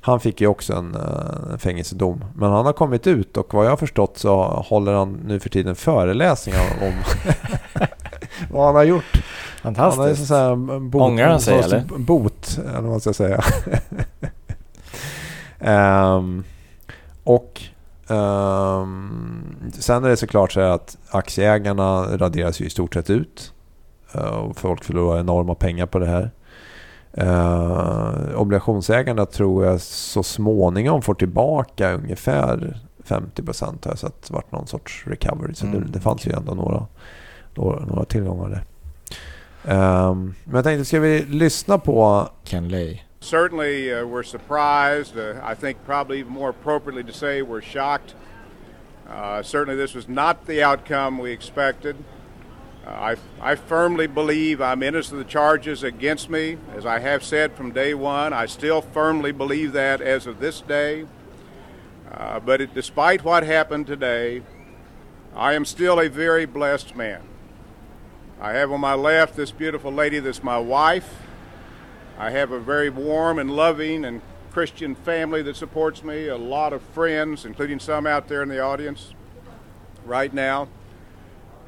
han 0.00 0.20
fick 0.20 0.40
ju 0.40 0.46
också 0.46 0.72
en 0.72 0.96
uh, 0.96 1.56
fängelsedom. 1.58 2.24
Men 2.34 2.50
han 2.50 2.66
har 2.66 2.72
kommit 2.72 3.06
ut 3.06 3.36
och 3.36 3.54
vad 3.54 3.66
jag 3.66 3.70
har 3.70 3.76
förstått 3.76 4.18
så 4.18 4.42
håller 4.44 4.92
han 4.92 5.20
nu 5.26 5.40
för 5.40 5.48
tiden 5.48 5.74
föreläsningar 5.76 6.64
om 6.82 6.92
vad 8.50 8.66
han 8.66 8.74
har 8.74 8.84
gjort. 8.84 9.22
Han 9.62 9.76
har 9.76 9.90
Fantastiskt. 9.90 10.28
så 10.28 10.34
här 10.34 10.78
bot, 10.78 11.02
Ångrar 11.02 11.28
han 11.28 11.40
sig, 11.40 11.58
eller? 11.58 11.84
Bot, 11.98 12.58
eller 12.58 12.80
vad 12.80 12.90
man 12.90 13.00
ska 13.00 13.12
säga. 13.12 13.44
Ehm, 15.64 16.44
och 17.24 17.62
ehm, 18.08 19.42
sen 19.72 20.04
är 20.04 20.08
det 20.08 20.16
såklart 20.16 20.52
så 20.52 20.60
att 20.60 20.98
aktieägarna 21.10 22.16
raderas 22.16 22.60
ju 22.60 22.64
i 22.64 22.70
stort 22.70 22.94
sett 22.94 23.10
ut. 23.10 23.52
Eh, 24.14 24.20
och 24.20 24.58
folk 24.58 24.84
förlorar 24.84 25.20
enorma 25.20 25.54
pengar 25.54 25.86
på 25.86 25.98
det 25.98 26.06
här. 26.06 26.30
Uh, 27.18 28.40
obligationsägarna 28.40 29.26
tror 29.26 29.64
jag 29.64 29.80
så 29.80 30.22
småningom 30.22 31.02
får 31.02 31.14
tillbaka 31.14 31.92
ungefär 31.92 32.80
50 33.04 33.42
procent. 33.42 33.82
Det 33.82 34.30
varit 34.30 34.52
någon 34.52 34.66
sorts 34.66 35.04
recovery. 35.06 35.54
Så 35.54 35.66
Mm, 35.66 35.80
det, 35.80 35.92
det 35.92 36.00
fanns 36.00 36.26
ju 36.26 36.32
ändå 36.32 36.54
några, 36.54 36.86
några, 37.54 37.84
några 37.84 38.04
tillgångar 38.04 38.48
där. 38.48 38.64
Ehm, 39.64 40.34
men 40.44 40.54
jag 40.54 40.64
tänkte, 40.64 40.84
ska 40.84 41.00
vi 41.00 41.24
lyssna 41.28 41.78
på 41.78 42.28
Ken 42.44 42.68
Lay. 42.68 42.98
Certainly, 43.20 43.92
uh, 43.92 44.06
we're 44.06 44.24
surprised. 44.24 45.16
Uh, 45.16 45.52
I 45.52 45.54
think 45.54 45.78
probably 45.86 46.24
more 46.24 46.50
appropriately 46.50 47.04
to 47.04 47.12
say 47.12 47.42
we're 47.42 47.62
shocked. 47.62 48.16
Uh, 49.08 49.42
certainly, 49.42 49.76
this 49.76 49.94
was 49.94 50.08
not 50.08 50.46
the 50.46 50.64
outcome 50.64 51.22
we 51.22 51.32
expected. 51.32 51.96
Uh, 52.84 52.90
I, 52.90 53.16
I 53.52 53.54
firmly 53.54 54.08
believe 54.08 54.60
I'm 54.60 54.82
innocent 54.82 55.20
of 55.20 55.26
the 55.26 55.32
charges 55.32 55.84
against 55.84 56.30
me. 56.30 56.56
As 56.76 56.84
I 56.84 56.98
have 56.98 57.22
said 57.22 57.52
from 57.52 57.70
day 57.70 57.94
one, 57.94 58.32
I 58.32 58.46
still 58.46 58.82
firmly 58.82 59.30
believe 59.30 59.72
that 59.72 60.00
as 60.00 60.26
of 60.26 60.40
this 60.40 60.60
day. 60.60 61.06
Uh, 62.10 62.40
but 62.40 62.60
it, 62.60 62.74
despite 62.74 63.22
what 63.22 63.44
happened 63.44 63.86
today, 63.86 64.42
I 65.36 65.54
am 65.54 65.64
still 65.64 66.00
a 66.00 66.08
very 66.08 66.44
blessed 66.44 66.96
man. 66.96 67.22
I 68.42 68.54
have 68.54 68.72
on 68.72 68.80
my 68.80 68.94
left 68.94 69.36
this 69.36 69.52
beautiful 69.52 69.92
lady 69.92 70.18
that's 70.18 70.42
my 70.42 70.58
wife. 70.58 71.22
I 72.18 72.32
have 72.32 72.50
a 72.50 72.58
very 72.58 72.90
warm 72.90 73.38
and 73.38 73.48
loving 73.48 74.04
and 74.04 74.20
Christian 74.50 74.96
family 74.96 75.42
that 75.42 75.54
supports 75.54 76.02
me, 76.02 76.26
a 76.26 76.36
lot 76.36 76.72
of 76.72 76.82
friends, 76.82 77.44
including 77.44 77.78
some 77.78 78.04
out 78.04 78.26
there 78.26 78.42
in 78.42 78.48
the 78.48 78.58
audience 78.58 79.14
right 80.04 80.34
now. 80.34 80.66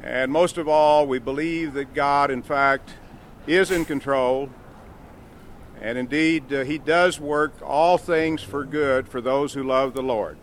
And 0.02 0.32
most 0.32 0.58
of 0.58 0.66
all, 0.66 1.06
we 1.06 1.20
believe 1.20 1.74
that 1.74 1.94
God, 1.94 2.32
in 2.32 2.42
fact, 2.42 2.94
is 3.46 3.70
in 3.70 3.84
control. 3.84 4.50
And 5.80 5.96
indeed, 5.96 6.52
uh, 6.52 6.64
He 6.64 6.78
does 6.78 7.20
work 7.20 7.54
all 7.62 7.98
things 7.98 8.42
for 8.42 8.64
good 8.64 9.08
for 9.08 9.20
those 9.20 9.54
who 9.54 9.62
love 9.62 9.94
the 9.94 10.02
Lord. 10.02 10.38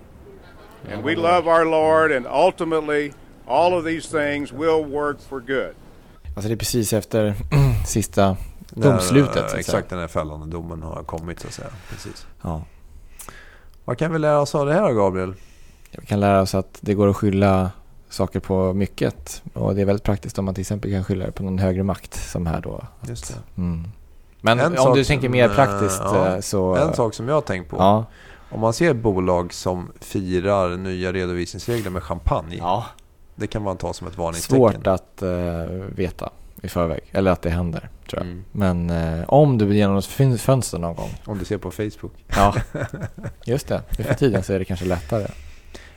And 0.87 1.03
we 1.03 1.13
love 1.13 1.45
our 1.45 1.65
Lord, 1.65 2.09
and 2.09 2.25
ultimately, 2.25 3.15
all 3.45 3.77
of 3.77 3.83
these 3.83 4.07
things 4.07 4.53
will 4.53 4.81
work 4.81 5.19
for 5.19 5.41
good. 5.41 5.75
Alltså 6.41 6.49
det 6.49 6.53
är 6.53 6.57
precis 6.57 6.93
efter 6.93 7.35
sista 7.85 8.37
domslutet. 8.69 9.35
eh, 9.43 9.47
säga. 9.47 9.59
Exakt, 9.59 9.89
den 9.89 9.99
här 9.99 10.07
fällande 10.07 10.47
domen 10.47 10.83
har 10.83 11.03
kommit 11.03 11.39
så 11.39 11.47
att 11.47 11.53
säga. 11.53 11.67
Precis. 11.89 12.25
Ja. 12.41 12.63
Vad 13.85 13.97
kan 13.97 14.13
vi 14.13 14.19
lära 14.19 14.39
oss 14.39 14.55
av 14.55 14.65
det 14.65 14.73
här 14.73 14.93
Gabriel? 14.93 15.33
Vi 15.91 16.05
kan 16.05 16.19
lära 16.19 16.41
oss 16.41 16.55
att 16.55 16.77
det 16.81 16.93
går 16.93 17.07
att 17.07 17.15
skylla 17.17 17.71
saker 18.09 18.39
på 18.39 18.73
mycket. 18.73 19.43
Och 19.53 19.75
det 19.75 19.81
är 19.81 19.85
väldigt 19.85 20.03
praktiskt 20.03 20.39
om 20.39 20.45
man 20.45 20.53
till 20.53 20.61
exempel 20.61 20.91
kan 20.91 21.03
skylla 21.03 21.25
det 21.25 21.31
på 21.31 21.43
någon 21.43 21.59
högre 21.59 21.83
makt 21.83 22.13
som 22.13 22.45
här 22.45 22.61
då. 22.61 22.83
Just 23.01 23.27
det. 23.27 23.61
Mm. 23.61 23.87
Men 24.41 24.59
En 24.59 24.77
om 24.77 24.95
du 24.95 25.03
tänker 25.03 25.29
mer 25.29 25.49
eh, 25.49 25.55
praktiskt 25.55 26.01
ja, 26.03 26.35
eh, 26.35 26.39
så... 26.39 26.75
En 26.75 26.93
sak 26.93 27.13
som 27.13 27.27
jag 27.27 27.35
har 27.35 27.41
tänkt 27.41 27.69
på. 27.69 27.77
Ja. 27.77 28.05
Om 28.49 28.59
man 28.59 28.73
ser 28.73 28.93
bolag 28.93 29.53
som 29.53 29.91
firar 29.99 30.77
nya 30.77 31.13
redovisningsregler 31.13 31.89
med 31.89 32.03
champagne. 32.03 32.57
ja. 32.57 32.85
Det 33.41 33.47
kan 33.47 33.61
man 33.61 33.77
ta 33.77 33.93
som 33.93 34.07
ett 34.07 34.17
varningstecken. 34.17 34.57
Svårt 34.73 34.87
att 34.87 35.21
eh, 35.21 35.29
veta 35.95 36.29
i 36.61 36.67
förväg. 36.67 36.99
Eller 37.11 37.31
att 37.31 37.41
det 37.41 37.49
händer, 37.49 37.89
tror 38.09 38.21
jag. 38.23 38.31
Mm. 38.31 38.43
Men 38.51 38.89
eh, 39.19 39.29
om 39.29 39.57
du 39.57 39.75
genom 39.75 39.95
något 39.95 40.05
fin- 40.05 40.37
fönster 40.37 40.77
någon 40.79 40.95
gång. 40.95 41.09
Om 41.25 41.37
du 41.37 41.45
ser 41.45 41.57
på 41.57 41.71
Facebook. 41.71 42.13
Ja, 42.27 42.55
just 43.45 43.67
det. 43.67 43.81
Nu 43.97 44.03
för 44.03 44.13
tiden 44.13 44.43
så 44.43 44.53
är 44.53 44.59
det 44.59 44.65
kanske 44.65 44.85
lättare. 44.85 45.27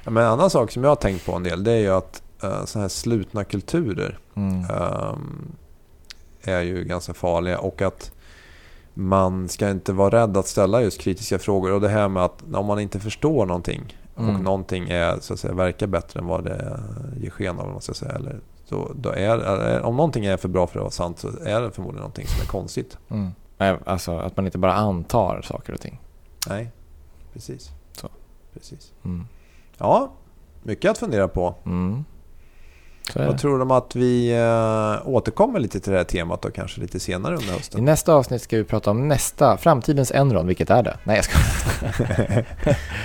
Ja, 0.04 0.10
Men 0.10 0.22
en 0.24 0.30
annan 0.30 0.50
sak 0.50 0.70
som 0.70 0.82
jag 0.84 0.90
har 0.90 0.96
tänkt 0.96 1.26
på 1.26 1.32
en 1.32 1.42
del. 1.42 1.64
Det 1.64 1.72
är 1.72 1.78
ju 1.78 1.90
att 1.90 2.22
uh, 2.44 2.64
sådana 2.64 2.82
här 2.84 2.88
slutna 2.88 3.44
kulturer 3.44 4.18
Mm. 4.36 4.64
ehm, 4.64 5.52
är 6.42 6.60
ju 6.60 6.84
ganska 6.84 7.14
farliga. 7.14 7.58
Och 7.58 7.82
att 7.82 8.12
man 8.94 9.48
ska 9.48 9.70
inte 9.70 9.92
vara 9.92 10.22
rädd 10.22 10.36
att 10.36 10.46
ställa 10.46 10.82
just 10.82 11.00
kritiska 11.00 11.38
frågor. 11.38 11.72
Och 11.72 11.80
det 11.80 11.88
här 11.88 12.08
med 12.08 12.24
att 12.24 12.42
om 12.54 12.66
man 12.66 12.78
inte 12.80 13.00
förstår 13.00 13.46
någonting 13.46 13.96
Mm. 14.16 14.36
och 14.36 14.42
någonting 14.42 14.88
är, 14.88 15.20
så 15.20 15.32
att 15.32 15.40
säga, 15.40 15.54
verkar 15.54 15.86
bättre 15.86 16.20
än 16.20 16.26
vad 16.26 16.44
det 16.44 16.80
ger 17.16 17.30
sken 17.30 17.58
av. 17.58 17.72
Måste 17.72 17.90
jag 17.90 17.96
säga, 17.96 18.12
eller, 18.12 18.40
då, 18.68 18.92
då 18.94 19.10
är, 19.10 19.38
är, 19.38 19.82
om 19.82 19.96
någonting 19.96 20.24
är 20.24 20.36
för 20.36 20.48
bra 20.48 20.66
för 20.66 20.78
att 20.78 20.82
vara 20.82 20.90
sant 20.90 21.18
så 21.18 21.28
är 21.28 21.60
det 21.60 21.70
förmodligen 21.70 22.00
någonting 22.00 22.26
som 22.26 22.42
är 22.42 22.46
konstigt. 22.46 22.98
Mm. 23.08 23.30
Nej, 23.58 23.78
Alltså 23.86 24.18
att 24.18 24.36
man 24.36 24.46
inte 24.46 24.58
bara 24.58 24.74
antar 24.74 25.42
saker 25.42 25.72
och 25.72 25.80
ting. 25.80 26.00
Nej, 26.48 26.70
precis. 27.32 27.70
Så. 27.92 28.08
precis. 28.52 28.92
Mm. 29.04 29.26
Ja, 29.78 30.12
mycket 30.62 30.90
att 30.90 30.98
fundera 30.98 31.28
på. 31.28 31.54
Mm. 31.66 32.04
Vad 33.14 33.38
tror 33.38 33.62
om 33.62 33.70
att 33.70 33.96
vi 33.96 34.32
äh, 34.32 35.08
återkommer 35.08 35.60
lite 35.60 35.80
till 35.80 35.92
det 35.92 35.98
här 35.98 36.04
temat 36.04 36.42
då 36.42 36.50
kanske 36.50 36.80
lite 36.80 37.00
senare 37.00 37.34
under 37.36 37.48
I 37.48 37.56
hösten? 37.56 37.84
nästa 37.84 38.14
avsnitt 38.14 38.42
ska 38.42 38.56
vi 38.56 38.64
prata 38.64 38.90
om 38.90 39.08
nästa, 39.08 39.56
framtidens 39.56 40.10
Enron. 40.12 40.46
Vilket 40.46 40.70
är 40.70 40.82
det? 40.82 40.96
Nej, 41.04 41.16
jag 41.16 41.24
ska 41.24 41.38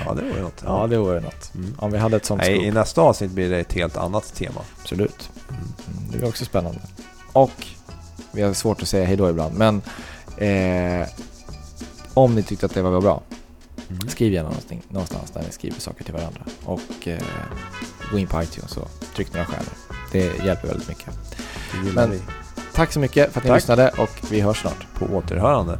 ja, 0.05 0.13
det 0.13 0.21
vore 0.21 0.41
något. 0.41 0.63
Ja, 0.65 0.87
det 0.87 0.97
vore 0.97 1.19
något. 1.19 1.51
Mm. 1.55 1.75
Om 1.79 1.91
vi 1.91 1.97
hade 1.97 2.17
ett 2.17 2.25
sånt 2.25 2.41
Nej, 2.41 2.55
scoop. 2.55 2.65
i 2.65 2.71
nästa 2.71 3.01
avsnitt 3.01 3.31
blir 3.31 3.49
det 3.49 3.59
ett 3.59 3.73
helt 3.73 3.97
annat 3.97 4.33
tema. 4.35 4.61
Absolut. 4.81 5.29
Mm. 5.49 5.61
Det 6.11 6.25
är 6.25 6.29
också 6.29 6.45
spännande. 6.45 6.79
Och 7.33 7.67
vi 8.31 8.41
har 8.41 8.53
svårt 8.53 8.81
att 8.81 8.87
säga 8.87 9.05
hejdå 9.05 9.29
ibland. 9.29 9.55
Men 9.57 9.81
eh, 10.37 11.07
om 12.13 12.35
ni 12.35 12.43
tyckte 12.43 12.65
att 12.65 12.73
det 12.73 12.81
var 12.81 13.01
bra. 13.01 13.21
Mm. 13.89 14.09
Skriv 14.09 14.33
gärna 14.33 14.49
någonting, 14.49 14.81
någonstans 14.89 15.31
där 15.31 15.41
ni 15.47 15.51
skriver 15.51 15.79
saker 15.79 16.03
till 16.03 16.13
varandra. 16.13 16.41
Och 16.65 17.07
eh, 17.07 17.19
gå 18.11 18.17
in 18.19 18.27
på 18.27 18.43
iTunes 18.43 18.77
och 18.77 18.89
tryck 19.15 19.33
några 19.33 19.45
stjärnor. 19.45 19.73
Det 20.11 20.45
hjälper 20.45 20.67
väldigt 20.67 20.87
mycket. 20.87 21.09
Det 21.85 21.93
Men- 21.93 22.11
vi. 22.11 22.21
Tack 22.73 22.91
så 22.93 22.99
mycket 22.99 23.31
för 23.33 23.39
att 23.39 23.43
ni 23.43 23.49
Tack. 23.49 23.57
lyssnade 23.57 23.89
och 23.97 24.09
vi 24.31 24.41
hörs 24.41 24.61
snart. 24.61 24.87
På 24.93 25.05
återhörande. 25.05 25.79